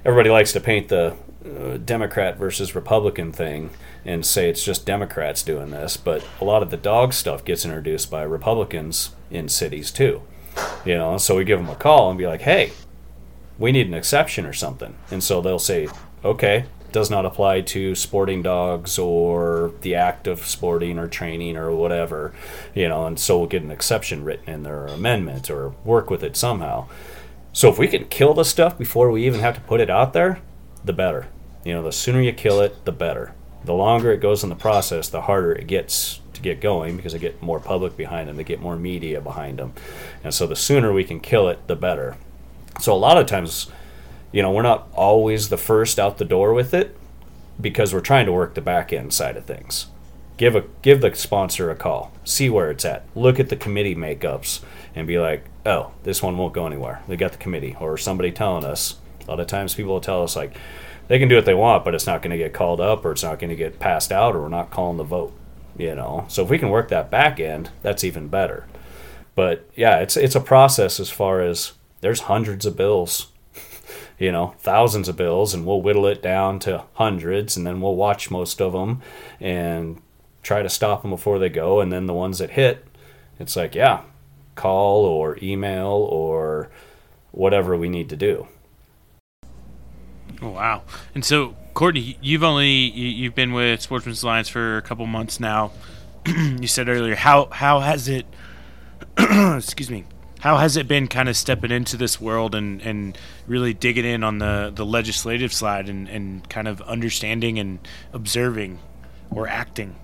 [0.03, 1.15] everybody likes to paint the
[1.45, 3.69] uh, democrat versus republican thing
[4.03, 7.63] and say it's just democrats doing this but a lot of the dog stuff gets
[7.63, 10.21] introduced by republicans in cities too.
[10.85, 12.71] You know so we give them a call and be like hey
[13.59, 14.95] we need an exception or something.
[15.09, 15.87] And so they'll say
[16.25, 21.71] okay does not apply to sporting dogs or the act of sporting or training or
[21.71, 22.33] whatever
[22.73, 26.23] you know and so we'll get an exception written in their amendment or work with
[26.23, 26.87] it somehow.
[27.53, 30.13] So if we can kill the stuff before we even have to put it out
[30.13, 30.41] there
[30.83, 31.27] the better.
[31.63, 33.33] You know the sooner you kill it the better.
[33.65, 37.13] The longer it goes in the process the harder it gets to get going because
[37.13, 39.73] they get more public behind them they get more media behind them.
[40.23, 42.15] And so the sooner we can kill it the better.
[42.79, 43.71] So a lot of times
[44.31, 46.95] you know we're not always the first out the door with it
[47.59, 49.87] because we're trying to work the back end side of things.
[50.37, 53.05] Give a give the sponsor a call see where it's at.
[53.15, 54.61] Look at the committee makeups
[54.95, 57.01] and be like oh this one won't go anywhere.
[57.07, 58.97] They got the committee or somebody telling us.
[59.27, 60.55] A lot of times people will tell us like
[61.07, 63.11] they can do what they want but it's not going to get called up or
[63.11, 65.33] it's not going to get passed out or we're not calling the vote
[65.77, 66.25] you know?
[66.27, 68.65] So if we can work that back end that's even better.
[69.35, 73.27] But yeah it's it's a process as far as there's hundreds of bills
[74.19, 77.95] you know thousands of bills and we'll whittle it down to hundreds and then we'll
[77.95, 79.01] watch most of them
[79.39, 80.01] and
[80.41, 81.81] try to stop them before they go.
[81.81, 82.85] And then the ones that hit
[83.39, 84.01] it's like yeah
[84.55, 86.69] call or email or
[87.31, 88.47] whatever we need to do.
[90.41, 90.83] Oh wow.
[91.13, 95.71] And so courtney you've only you've been with sportsmen's alliance for a couple months now.
[96.27, 98.25] You said earlier how how has it
[99.17, 100.05] excuse me
[100.39, 103.17] how has it been kind of stepping into this world and, and
[103.47, 107.79] really digging in on the, the legislative side and, and kind of understanding and
[108.13, 108.79] observing
[109.31, 109.95] or acting?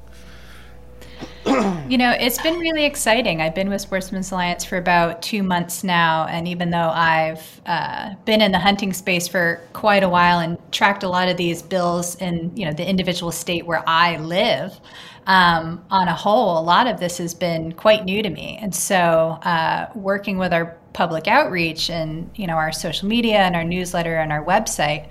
[1.46, 3.42] You know, it's been really exciting.
[3.42, 8.14] I've been with Sportsmen's Alliance for about two months now, and even though I've uh,
[8.24, 11.62] been in the hunting space for quite a while and tracked a lot of these
[11.62, 14.80] bills in you know the individual state where I live,
[15.28, 18.57] um, on a whole, a lot of this has been quite new to me.
[18.61, 23.55] And so, uh, working with our public outreach and you know our social media and
[23.55, 25.07] our newsletter and our website,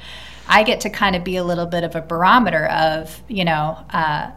[0.49, 3.85] I get to kind of be a little bit of a barometer of you know.
[3.91, 4.33] Uh,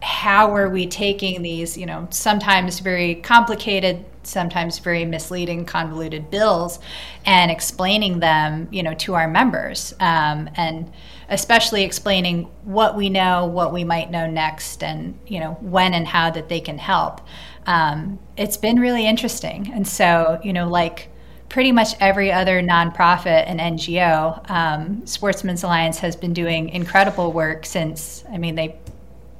[0.00, 6.78] how are we taking these, you know, sometimes very complicated, sometimes very misleading, convoluted bills,
[7.26, 10.92] and explaining them, you know, to our members, um, and
[11.28, 16.06] especially explaining what we know, what we might know next, and you know, when and
[16.06, 17.20] how that they can help.
[17.66, 21.10] Um, it's been really interesting, and so you know, like
[21.48, 27.64] pretty much every other nonprofit and NGO, um, Sportsmen's Alliance has been doing incredible work
[27.64, 28.24] since.
[28.30, 28.78] I mean, they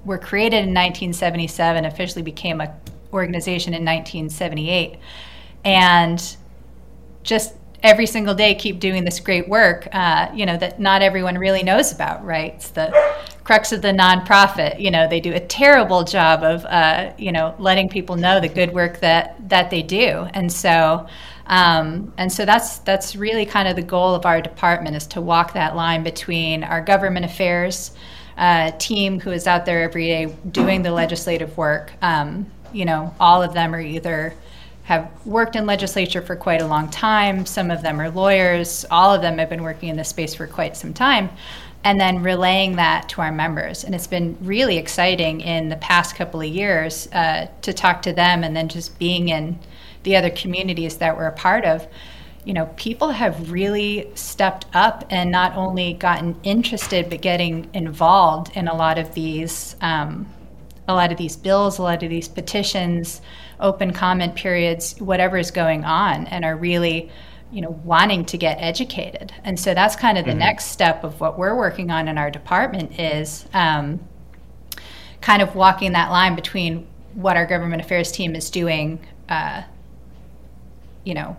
[0.04, 2.74] were created in 1977, officially became a
[3.12, 4.98] organization in 1978,
[5.64, 6.36] and
[7.22, 9.88] just every single day keep doing this great work.
[9.92, 12.24] Uh, you know that not everyone really knows about.
[12.24, 12.54] Right?
[12.54, 12.92] It's the
[13.44, 14.80] crux of the nonprofit.
[14.80, 18.48] You know they do a terrible job of uh, you know letting people know the
[18.48, 21.06] good work that that they do, and so.
[21.50, 25.22] Um, and so that's that's really kind of the goal of our department is to
[25.22, 27.92] walk that line between our government affairs
[28.38, 31.92] uh, team who is out there every day doing the legislative work.
[32.00, 34.32] Um, you know, all of them are either
[34.88, 37.44] have worked in legislature for quite a long time.
[37.44, 38.86] Some of them are lawyers.
[38.90, 41.28] All of them have been working in this space for quite some time.
[41.84, 43.84] And then relaying that to our members.
[43.84, 48.14] And it's been really exciting in the past couple of years uh, to talk to
[48.14, 49.58] them and then just being in
[50.04, 51.86] the other communities that we're a part of
[52.46, 58.56] you know, people have really stepped up and not only gotten interested, but getting involved
[58.56, 60.26] in a lot of these, um,
[60.86, 63.20] a lot of these bills, a lot of these petitions,
[63.60, 67.10] open comment periods, whatever is going on, and are really,
[67.50, 69.32] you know, wanting to get educated.
[69.44, 70.40] And so that's kind of the mm-hmm.
[70.40, 74.00] next step of what we're working on in our department is um,
[75.20, 79.00] kind of walking that line between what our government affairs team is doing.
[79.28, 79.62] Uh,
[81.04, 81.36] you know,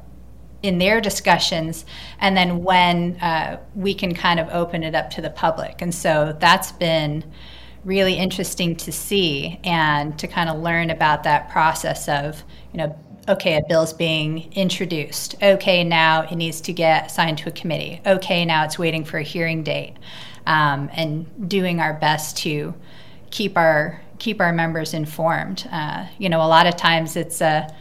[0.63, 1.85] in their discussions,
[2.19, 5.81] and then when uh, we can kind of open it up to the public.
[5.81, 7.23] And so that's been
[7.85, 12.97] really interesting to see and to kind of learn about that process of, you know,
[13.27, 15.35] okay, a bill's being introduced.
[15.41, 18.01] Okay, now it needs to get assigned to a committee.
[18.05, 19.95] Okay, now it's waiting for a hearing date,
[20.45, 22.73] um, and doing our best to
[23.29, 25.67] keep our keep our members informed.
[25.71, 27.73] Uh, you know, a lot of times it's a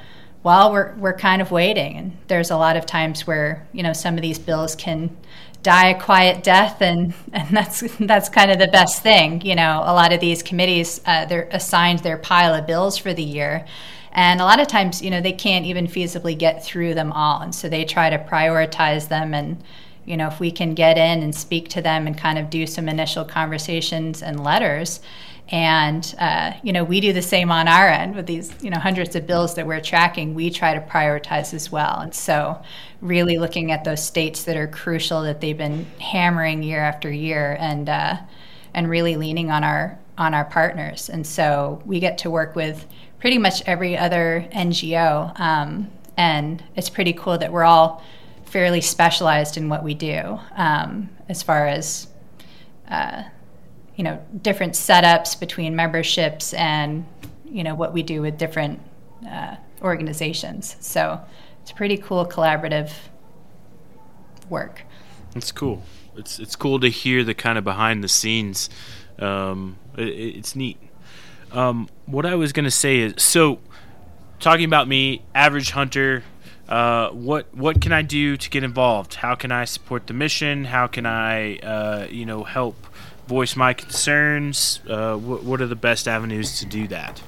[0.43, 3.93] well, we're we're kind of waiting, and there's a lot of times where you know
[3.93, 5.17] some of these bills can
[5.63, 9.41] die a quiet death, and and that's that's kind of the best thing.
[9.43, 13.13] You know, a lot of these committees uh, they're assigned their pile of bills for
[13.13, 13.65] the year.
[14.13, 17.41] And a lot of times, you know, they can't even feasibly get through them all.
[17.41, 19.35] And so they try to prioritize them.
[19.35, 19.63] And,
[20.07, 22.67] you know, if we can get in and speak to them and kind of do
[22.67, 25.01] some initial conversations and letters,
[25.51, 28.79] and uh, you know, we do the same on our end with these you know
[28.79, 30.35] hundreds of bills that we're tracking.
[30.35, 32.61] We try to prioritize as well, and so
[33.01, 37.57] really looking at those states that are crucial that they've been hammering year after year,
[37.59, 38.17] and uh,
[38.75, 41.09] and really leaning on our on our partners.
[41.09, 42.87] And so we get to work with
[43.19, 48.05] pretty much every other NGO, um, and it's pretty cool that we're all
[48.45, 52.09] fairly specialized in what we do um, as far as
[52.91, 53.23] uh,
[53.99, 57.05] you know different setups between memberships and
[57.45, 58.81] you know what we do with different
[59.29, 60.77] uh, organizations.
[60.81, 61.21] So
[61.61, 62.93] it's pretty cool collaborative
[64.49, 64.85] work.
[65.35, 65.83] It's cool.
[66.17, 68.71] It's it's cool to hear the kind of behind the scenes.
[69.19, 70.79] Um, it, it's neat.
[71.51, 73.59] Um, what I was gonna say is so
[74.39, 76.23] talking about me, average hunter.
[76.69, 79.15] Uh, what what can I do to get involved?
[79.15, 80.67] How can I support the mission?
[80.67, 82.88] How can I uh, you know help
[83.29, 84.81] voice my concerns?
[84.89, 87.23] Uh, what, what are the best avenues to do that?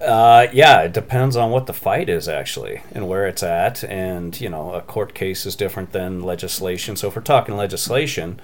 [0.00, 3.82] Uh, yeah, it depends on what the fight is actually and where it's at.
[3.82, 6.94] And, you know, a court case is different than legislation.
[6.94, 8.40] So if we're talking legislation,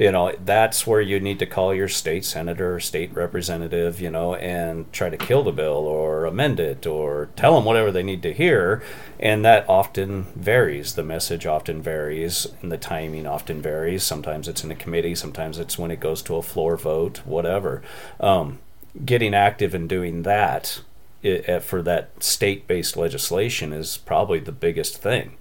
[0.00, 4.08] you know, that's where you need to call your state senator or state representative, you
[4.08, 8.02] know, and try to kill the bill or amend it or tell them whatever they
[8.02, 8.82] need to hear.
[9.18, 10.94] And that often varies.
[10.94, 14.02] The message often varies and the timing often varies.
[14.02, 17.82] Sometimes it's in a committee, sometimes it's when it goes to a floor vote, whatever.
[18.18, 18.58] Um,
[19.04, 20.80] getting active and doing that
[21.22, 25.36] it, for that state-based legislation is probably the biggest thing.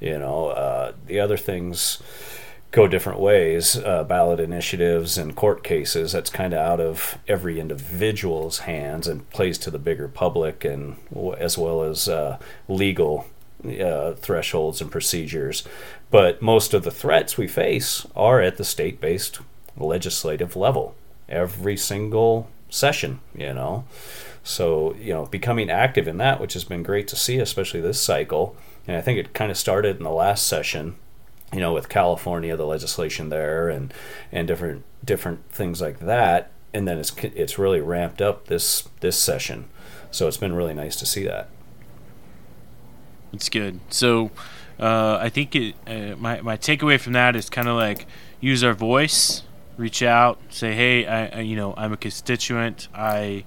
[0.00, 2.02] You know, uh, the other things
[2.74, 3.76] go different ways.
[3.76, 9.30] Uh, ballot initiatives and court cases that's kind of out of every individual's hands and
[9.30, 10.96] plays to the bigger public and
[11.38, 12.36] as well as uh,
[12.68, 13.26] legal
[13.80, 15.62] uh, thresholds and procedures.
[16.10, 19.38] But most of the threats we face are at the state-based
[19.76, 20.96] legislative level.
[21.28, 23.84] Every single session, you know.
[24.42, 28.00] So, you know, becoming active in that, which has been great to see, especially this
[28.00, 28.56] cycle.
[28.86, 30.96] And I think it kind of started in the last session,
[31.54, 33.94] you know, with California, the legislation there, and
[34.32, 36.50] and different different things like that.
[36.72, 39.66] And then it's it's really ramped up this this session.
[40.10, 41.48] So it's been really nice to see that.
[43.32, 43.80] It's good.
[43.88, 44.32] So
[44.80, 48.06] uh, I think it, uh, my my takeaway from that is kind of like
[48.40, 49.42] use our voice,
[49.76, 52.88] reach out, say, hey, I, I you know I'm a constituent.
[52.92, 53.44] I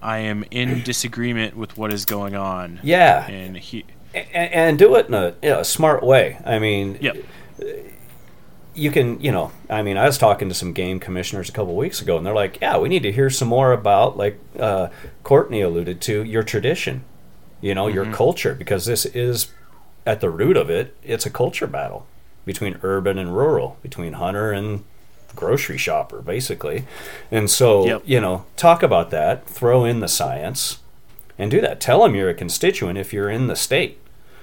[0.00, 2.80] I am in disagreement with what is going on.
[2.82, 3.84] Yeah, and he
[4.14, 6.38] and, and do it in a, know, a smart way.
[6.44, 7.16] I mean, yep.
[8.74, 11.76] You can, you know, I mean, I was talking to some game commissioners a couple
[11.76, 14.88] weeks ago, and they're like, "Yeah, we need to hear some more about, like uh,
[15.22, 17.04] Courtney alluded to, your tradition,
[17.60, 17.94] you know, mm-hmm.
[17.94, 19.52] your culture, because this is
[20.04, 20.96] at the root of it.
[21.02, 22.06] It's a culture battle
[22.44, 24.84] between urban and rural, between hunter and
[25.34, 26.84] grocery shopper, basically.
[27.30, 28.02] And so, yep.
[28.04, 30.78] you know, talk about that, throw in the science,
[31.38, 31.80] and do that.
[31.80, 33.98] Tell them you're a constituent if you're in the state.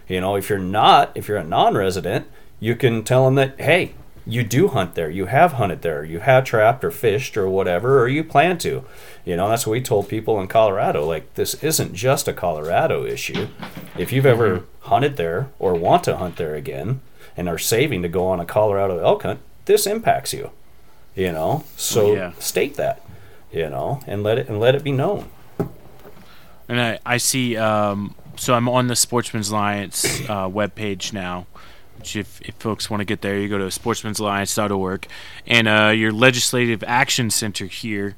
[0.08, 2.28] You know, if you're not, if you're a non resident,
[2.62, 3.94] you can tell them that, hey,
[4.26, 8.02] you do hunt there, you have hunted there, you have trapped or fished or whatever,
[8.02, 8.86] or you plan to.
[9.26, 11.06] You know, that's what we told people in Colorado.
[11.06, 13.50] Like, this isn't just a Colorado issue.
[13.98, 14.88] If you've ever mm-hmm.
[14.88, 17.02] hunted there or want to hunt there again
[17.36, 20.52] and are saving to go on a Colorado elk hunt, this impacts you
[21.16, 22.32] you know so yeah.
[22.40, 23.02] state that
[23.52, 25.30] you know and let it and let it be known
[26.68, 31.46] and i i see um so i'm on the sportsmen's alliance uh, webpage now
[32.02, 35.08] which if, if folks want to get there you go to sportsmensalliance.org
[35.48, 38.16] and uh, your legislative action center here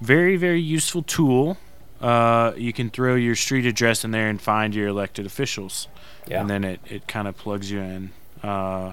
[0.00, 1.56] very very useful tool.
[2.00, 5.88] Uh, you can throw your street address in there and find your elected officials.
[6.26, 6.40] Yeah.
[6.40, 8.10] and then it, it kind of plugs you in.
[8.42, 8.92] Uh,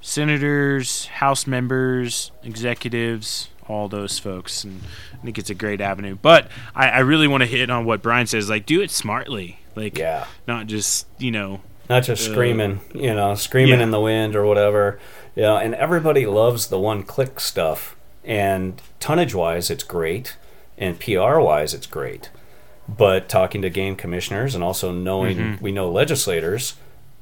[0.00, 4.82] senators, House members, executives, all those folks, and
[5.14, 6.16] I think it's a great avenue.
[6.20, 9.60] But I, I really want to hit on what Brian says, like do it smartly,
[9.74, 13.84] like yeah, not just you know, not just uh, screaming, you know, screaming yeah.
[13.84, 14.98] in the wind or whatever,
[15.34, 15.56] you know.
[15.56, 20.36] And everybody loves the one click stuff, and tonnage wise, it's great,
[20.76, 22.30] and PR wise, it's great.
[22.88, 25.62] But talking to game commissioners and also knowing Mm-hmm.
[25.64, 26.76] we know legislators,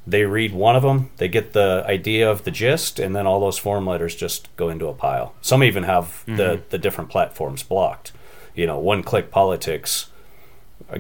[0.07, 3.41] they read one of them, they get the idea of the gist, and then all
[3.41, 5.35] those form letters just go into a pile.
[5.43, 6.63] Some even have the, Mm-hmm.
[6.71, 8.13] the different platforms blocked.
[8.55, 10.09] You know, one click politics.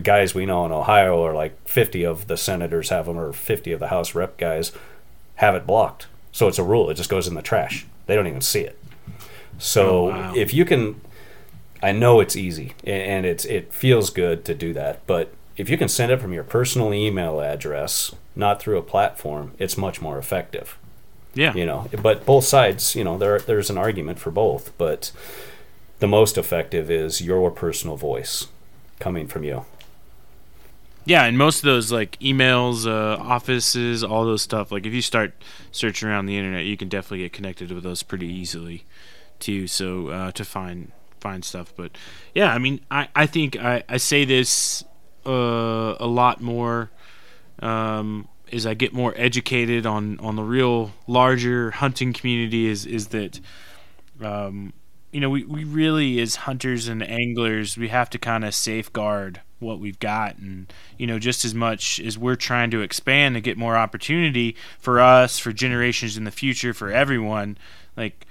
[0.02, 3.72] Guys we know in Ohio are like 50 of the senators have them, or 50
[3.72, 4.72] of the House rep guys
[5.36, 6.06] have it blocked.
[6.32, 6.90] So it's a rule.
[6.90, 7.86] It just goes in the trash.
[8.06, 8.78] They don't even see it.
[9.58, 10.32] So Oh, wow.
[10.34, 11.00] if you can,
[11.82, 15.78] I know it's easy and it's it feels good to do that, but if you
[15.78, 20.18] can send it from your personal email address, not through a platform, it's much more
[20.18, 20.76] effective.
[21.34, 21.54] Yeah.
[21.54, 25.12] You know, but both sides, you know, there there's an argument for both, but
[26.00, 28.48] the most effective is your personal voice
[28.98, 29.64] coming from you.
[31.04, 34.72] Yeah, and most of those like emails, uh, offices, all those stuff.
[34.72, 35.34] Like if you start
[35.70, 38.84] searching around the internet, you can definitely get connected with those pretty easily,
[39.38, 39.68] too.
[39.68, 40.90] So uh, to find
[41.20, 41.92] find stuff, but
[42.34, 44.84] yeah, I mean, I I think I I say this
[45.24, 46.90] uh, a lot more
[47.60, 52.66] um, as I get more educated on on the real larger hunting community.
[52.66, 53.40] Is is that
[54.20, 54.72] um,
[55.16, 59.40] you know, we, we really, as hunters and anglers, we have to kind of safeguard
[59.60, 60.36] what we've got.
[60.36, 64.56] And, you know, just as much as we're trying to expand and get more opportunity
[64.78, 67.56] for us, for generations in the future, for everyone,
[67.96, 68.26] like,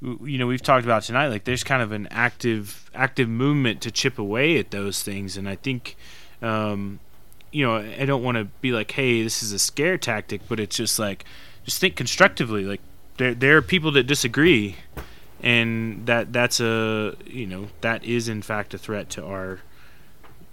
[0.00, 3.90] you know, we've talked about tonight, like, there's kind of an active, active movement to
[3.90, 5.36] chip away at those things.
[5.36, 5.94] And I think,
[6.40, 7.00] um,
[7.52, 10.58] you know, I don't want to be like, hey, this is a scare tactic, but
[10.58, 11.26] it's just like,
[11.64, 12.64] just think constructively.
[12.64, 12.80] Like,
[13.18, 14.76] there, there are people that disagree
[15.42, 19.60] and that that's a you know that is in fact a threat to our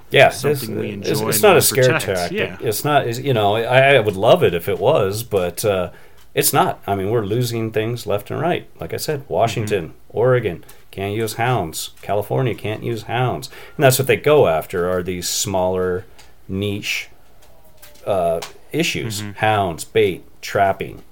[0.10, 2.38] Yeah, Something it's, we enjoy it's and not a scare protect, tactic.
[2.38, 2.58] yeah.
[2.62, 3.08] It's not.
[3.08, 5.92] It's, you know, I, I would love it if it was, but uh,
[6.34, 6.80] it's not.
[6.88, 8.70] I mean, we're losing things left and right.
[8.80, 10.18] Like I said, Washington, Mm-hmm.
[10.18, 11.92] Oregon can't use hounds.
[12.02, 16.06] California can't use hounds, and that's what they go after are these smaller
[16.48, 17.10] niche
[18.06, 18.40] uh,
[18.72, 19.32] issues: Mm-hmm.
[19.40, 21.04] hounds, bait, trapping.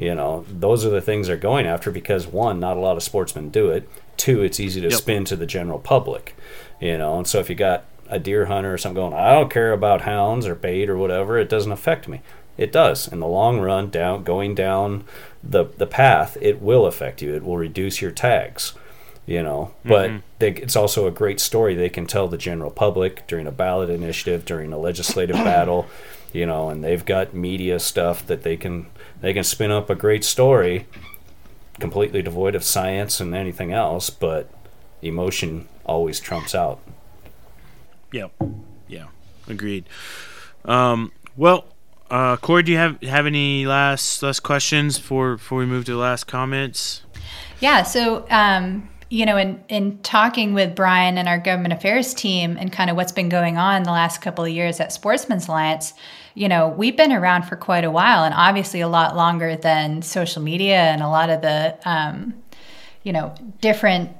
[0.00, 3.02] You know, those are the things they're going after because one, not a lot of
[3.02, 3.86] sportsmen do it.
[4.16, 4.98] Two, it's easy to Yep.
[4.98, 6.34] spin to the general public.
[6.80, 9.52] You know, and so if you got a deer hunter or something going, I don't
[9.52, 12.22] care about hounds or bait or whatever, it doesn't affect me.
[12.56, 13.08] It does.
[13.08, 15.04] In the long run, down going down
[15.44, 17.34] the the path, it will affect you.
[17.34, 18.72] It will reduce your tags.
[19.26, 20.18] You know, but mm-hmm.
[20.38, 23.90] they, it's also a great story they can tell the general public during a ballot
[23.90, 25.86] initiative, during a legislative battle,
[26.32, 28.86] you know, and they've got media stuff that they can
[29.20, 30.86] they can spin up a great story
[31.78, 34.50] completely devoid of science and anything else, but
[35.00, 36.78] emotion always trumps out.
[38.12, 38.26] yeah
[38.86, 39.06] yeah
[39.48, 39.84] agreed
[40.66, 41.64] um well
[42.10, 45.92] uh Kory do you have have any last last questions before before we move to
[45.92, 47.02] the last comments
[47.60, 47.82] Yeah.
[47.82, 52.72] So, um, you know, in, in talking with Brian and our government affairs team and
[52.72, 55.92] kind of what's been going on the last couple of years at Sportsmen's Alliance,
[56.40, 60.00] you know, we've been around for quite a while and obviously a lot longer than
[60.00, 62.32] social media and a lot of the, um,
[63.02, 64.10] you know, different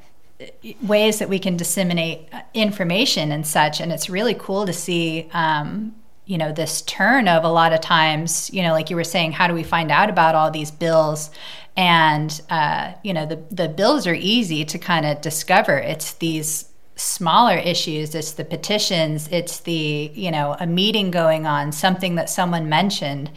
[0.83, 3.81] ways that we can disseminate uh, information and such.
[3.81, 5.95] And it's really cool to see, um,
[6.27, 9.33] you know, this turn of a lot of times, you know, like you were saying,
[9.33, 11.31] how do we find out about all these bills?
[11.75, 15.79] And, uh, you know, the, the bills are easy to kind of discover.
[15.79, 16.70] It's these
[17.01, 22.29] smaller issues it's the petitions it's the you know a meeting going on something that
[22.29, 23.31] someone mentioned.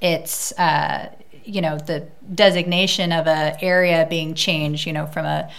[0.00, 1.12] It's uh,
[1.44, 5.50] you know the designation of a area being changed you know from a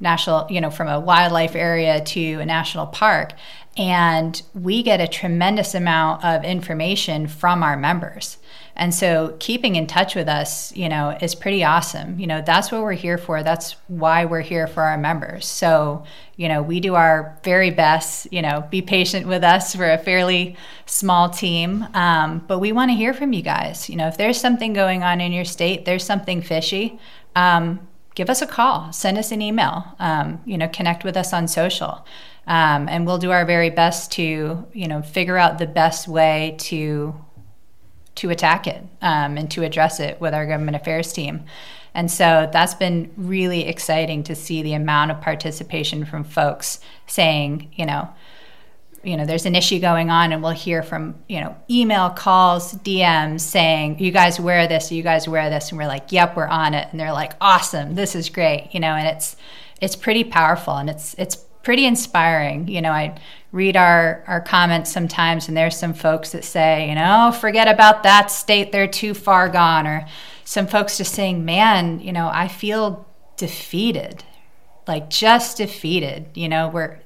[0.00, 3.32] national you know from a wildlife area to a national park.
[3.76, 8.38] And we get a tremendous amount of information from our members
[8.80, 12.18] and so keeping in touch with us you know is pretty awesome.
[12.18, 13.42] You know that's what we're here for.
[13.42, 15.46] That's why we're here for our members.
[15.46, 16.04] So
[16.36, 19.76] you know we do our very best you know be patient with us.
[19.76, 20.56] We're a fairly
[20.86, 21.86] small team.
[21.92, 23.90] Um, but we want to hear from you guys.
[23.90, 26.98] You know if there's something going on in your state there's something fishy
[27.36, 28.92] um, give us a call.
[28.92, 29.84] Send us an email.
[29.98, 32.06] Um, you know connect with us on social.
[32.46, 36.56] Um, and we'll do our very best to you know figure out the best way
[36.60, 37.14] to
[38.20, 41.44] to attack it um, and to address it with our government affairs team.
[41.94, 47.72] And so that's been really exciting to see the amount of participation from folks saying,
[47.74, 48.08] you know,
[49.02, 52.74] you know, there's an issue going on, and we'll hear from, you know, email calls,
[52.74, 55.70] DMs saying, you guys wear this, you guys wear this.
[55.70, 56.86] And we're like, yep, we're on it.
[56.90, 59.36] And they're like, awesome, this is great, you know, and it's,
[59.80, 61.38] it's pretty powerful and it's, it's
[61.70, 62.66] pretty inspiring.
[62.66, 63.16] You know, I
[63.52, 67.68] read our, our comments sometimes, and there's some folks that say, you know, oh, forget
[67.68, 69.86] about that state, they're too far gone.
[69.86, 70.04] Or
[70.42, 73.06] some folks just saying, man, you know, I feel
[73.36, 74.24] defeated,
[74.88, 76.26] like just defeated.
[76.34, 76.98] You know, we're,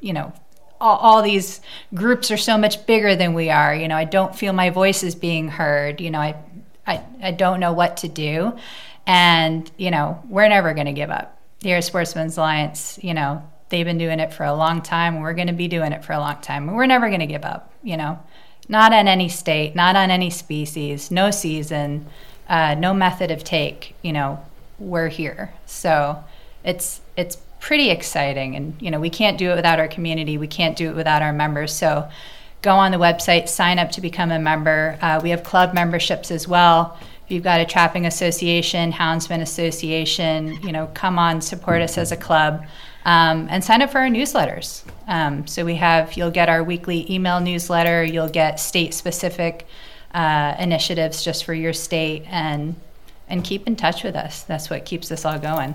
[0.00, 0.34] you know,
[0.78, 1.62] all, all, these
[1.94, 3.74] groups are so much bigger than we are.
[3.74, 6.02] You know, I don't feel my voice is being heard.
[6.02, 6.36] You know, I,
[6.86, 8.54] I, I don't know what to do.
[9.06, 11.35] And, you know, we're never going to give up.
[11.60, 15.20] Here at Sportsmen's Alliance, you know, they've been doing it for a long time.
[15.20, 16.72] We're going to be doing it for a long time.
[16.74, 18.18] We're never going to give up, you know,
[18.68, 22.06] not on any state, not on any species, no season,
[22.48, 24.44] uh, no method of take, you know,
[24.78, 25.52] we're here.
[25.64, 26.22] So
[26.62, 28.54] it's, it's pretty exciting.
[28.54, 30.38] And, you know, we can't do it without our community.
[30.38, 31.72] We can't do it without our members.
[31.72, 32.08] So
[32.62, 34.98] go on the website, sign up to become a member.
[35.00, 36.98] Uh, we have club memberships as well.
[37.26, 42.12] If you've got a trapping association, houndsman association, you know, come on, support us as
[42.12, 42.64] a club.
[43.04, 44.82] Um, and sign up for our newsletters.
[45.06, 49.66] Um, so we have, you'll get our weekly email newsletter, you'll get state specific
[50.12, 52.74] uh, initiatives just for your state, and
[53.28, 54.42] and keep in touch with us.
[54.42, 55.74] That's what keeps us all going.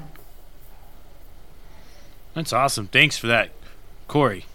[2.33, 2.87] That's awesome.
[2.87, 3.51] Thanks for that,
[4.07, 4.45] Corey.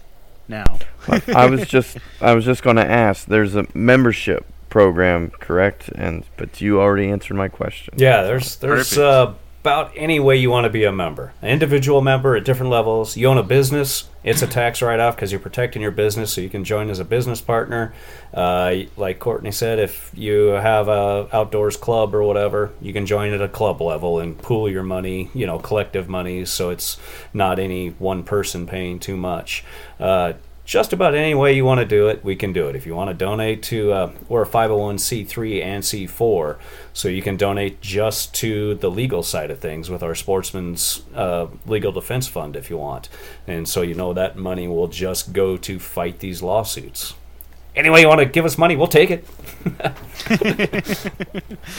[0.47, 3.27] Now, I was just I was just going to ask.
[3.27, 4.45] There's a membership
[4.77, 5.89] program, correct?
[5.95, 7.95] And but you already answered my question.
[7.97, 11.33] Yeah, there's there's uh, about any way you want to be a member.
[11.41, 13.17] An individual member at different levels.
[13.17, 16.41] You own a business, it's a tax write off because you're protecting your business, so
[16.41, 17.91] you can join as a business partner.
[18.31, 23.33] Uh, like Courtney said, if you have a outdoors club or whatever, you can join
[23.33, 26.99] at a club level and pool your money, you know, collective money, so it's
[27.33, 29.63] not any one person paying too much.
[29.99, 30.33] Uh,
[30.67, 32.75] just about any way you want to do it, we can do it.
[32.75, 36.57] If you want to donate to, uh, we're a 501c3 and C4,
[36.91, 41.47] so you can donate just to the legal side of things with our Sportsmen's uh,
[41.65, 43.07] Legal Defense Fund if you want.
[43.47, 47.13] And so you know that money will just go to fight these lawsuits.
[47.73, 49.25] Anyway, you want to give us money, we'll take it.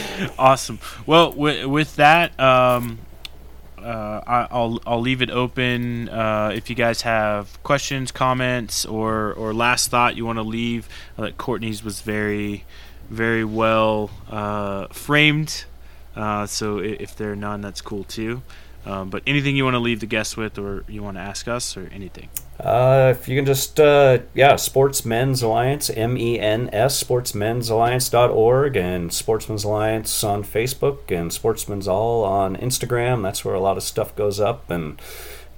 [0.39, 0.79] awesome.
[1.05, 3.01] Well, with, with that, um,
[3.85, 9.33] uh, I, will I'll leave it open uh, if you guys have questions, comments, or
[9.35, 10.89] or last thought you want to leave.
[11.17, 12.65] Uh, Courtney's was very,
[13.11, 15.65] very well uh, framed.
[16.17, 18.43] Uh, so if there are none, that's cool too.
[18.87, 21.47] Um, but anything you want to leave the guests with, or you want to ask
[21.47, 22.31] us, or anything.
[22.59, 29.13] Uh, if you can just, uh, yeah, Sportsmen's Alliance, M E N S, sportsmensalliance.org, and
[29.13, 33.23] Sportsmen's Alliance on Facebook, and Sportsmen's All on Instagram.
[33.23, 35.01] That's where a lot of stuff goes up, and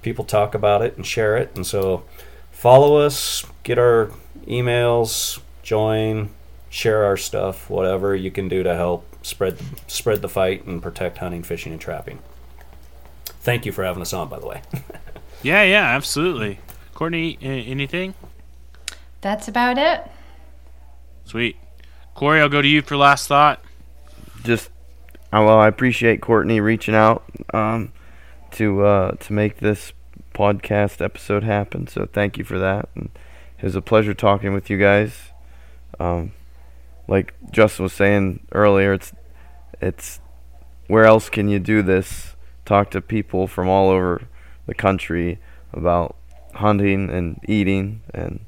[0.02, 1.52] people talk about it and share it.
[1.54, 2.04] And so
[2.50, 4.10] follow us, get our
[4.46, 6.30] emails, join,
[6.68, 11.18] share our stuff, whatever you can do to help spread spread the fight and protect
[11.18, 12.18] hunting, fishing, and trapping.
[13.40, 14.62] Thank you for having us on, by the way.
[15.42, 16.60] yeah, yeah, absolutely.
[16.94, 18.14] Courtney, anything?
[19.20, 20.10] That's about it.
[21.24, 21.56] Sweet.
[22.14, 23.62] Kory, I'll go to you for last thought.
[24.42, 24.70] Just,
[25.32, 27.24] well, I appreciate Courtney reaching out
[27.54, 27.92] um,
[28.52, 29.92] to uh, to make this
[30.34, 31.86] podcast episode happen.
[31.86, 32.88] So thank you for that.
[32.94, 33.10] And
[33.58, 35.30] it was a pleasure talking with you guys.
[35.98, 36.32] Um,
[37.08, 39.12] like Justin was saying earlier, it's
[39.80, 40.20] it's
[40.86, 42.29] where else can you do this?
[42.70, 44.28] Talk to people from all over
[44.66, 45.40] the country
[45.72, 46.14] about
[46.54, 48.46] hunting and eating and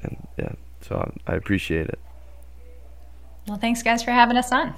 [0.00, 1.98] and yeah so I, I appreciate it.
[3.48, 4.76] Well thanks guys for having us on.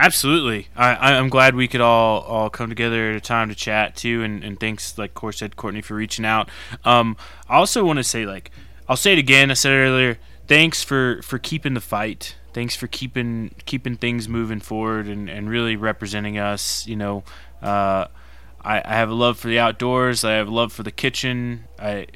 [0.00, 0.66] Absolutely.
[0.74, 4.24] I, i'm glad we could all all come together at a time to chat too
[4.24, 6.50] and, and thanks like Kory said courtney for reaching out.
[6.84, 7.16] Um
[7.48, 8.50] i also want to say like
[8.88, 10.18] i'll say it again i said it earlier
[10.48, 12.34] thanks for for keeping the fight.
[12.52, 17.22] Thanks for keeping keeping things moving forward and and really representing us you know
[17.62, 18.06] uh
[18.66, 20.24] I, I have a love for the outdoors.
[20.24, 21.64] I have a love for the kitchen.
[21.78, 22.08] I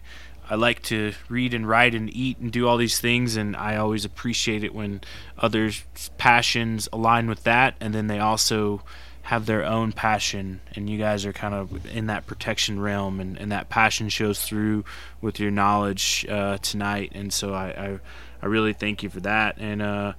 [0.50, 3.76] I like to read and write and eat and do all these things, and I
[3.76, 5.00] always appreciate it when
[5.38, 5.84] others'
[6.18, 8.82] passions align with that, and then they also
[9.22, 13.38] have their own passion, and you guys are kind of in that protection realm, and,
[13.38, 14.84] and that passion shows through
[15.20, 17.98] with your knowledge uh, tonight, and so I, I,
[18.42, 20.14] I really thank you for that, and uh,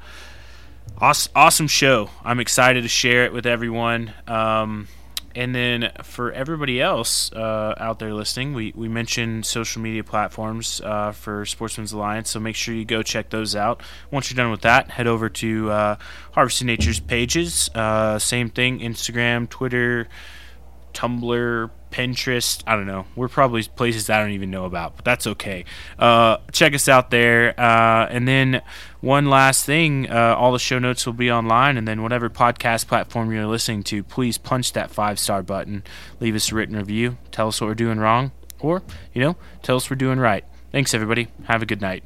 [0.98, 2.10] awesome, awesome show.
[2.24, 4.14] I'm excited to share it with everyone.
[4.28, 4.88] Um,
[5.36, 10.82] and then for everybody else uh, out there listening, we, we mentioned social media platforms
[10.84, 13.82] uh, for Sportsmen's Alliance, so make sure you go check those out.
[14.12, 15.96] Once you're done with that, head over to uh,
[16.34, 17.70] Harvesting Nature's pages.
[17.74, 20.08] Uh, same thing Instagram, Twitter,
[20.94, 22.64] Tumblr, Pinterest.
[22.66, 23.06] I don't know.
[23.16, 25.66] We're probably places I don't even know about, but that's okay.
[26.00, 27.60] Uh, check us out there.
[27.60, 28.62] Uh, and then
[29.02, 31.78] one last thing uh, all the show notes will be online.
[31.78, 35.84] And then whatever podcast platform you're listening to, please punch that five star button.
[36.20, 37.18] Leave us a written review.
[37.32, 38.32] Tell us what we're doing wrong.
[38.60, 40.46] Or, you know, tell us we're doing right.
[40.72, 41.28] Thanks, everybody.
[41.46, 42.04] Have a good night.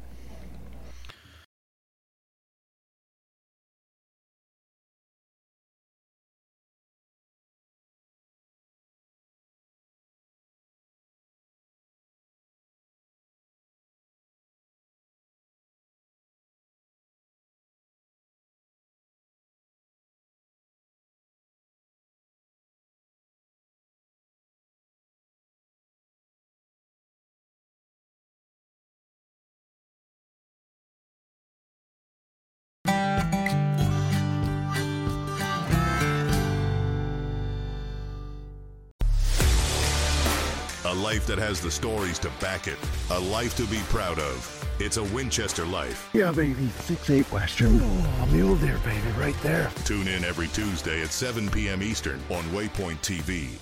[41.26, 42.78] Life that has the stories to back it.
[43.10, 44.64] A life to be proud of.
[44.78, 46.10] It's a Winchester life.
[46.12, 46.68] Yeah, baby.
[46.68, 47.80] 6 8 Western.
[47.82, 49.70] Oh, mule deer, baby, right there.
[49.84, 51.82] Tune in every Tuesday at 7 p.m.
[51.82, 53.58] Eastern on Waypoint TV.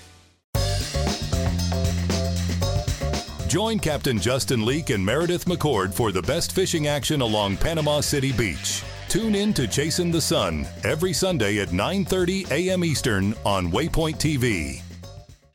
[3.48, 8.32] Join Captain Justin Leake and Meredith McCord for the best fishing action along Panama City
[8.32, 8.82] Beach.
[9.08, 12.84] Tune in to Chasing the Sun every Sunday at 9:30 a.m.
[12.84, 14.82] Eastern on Waypoint TV.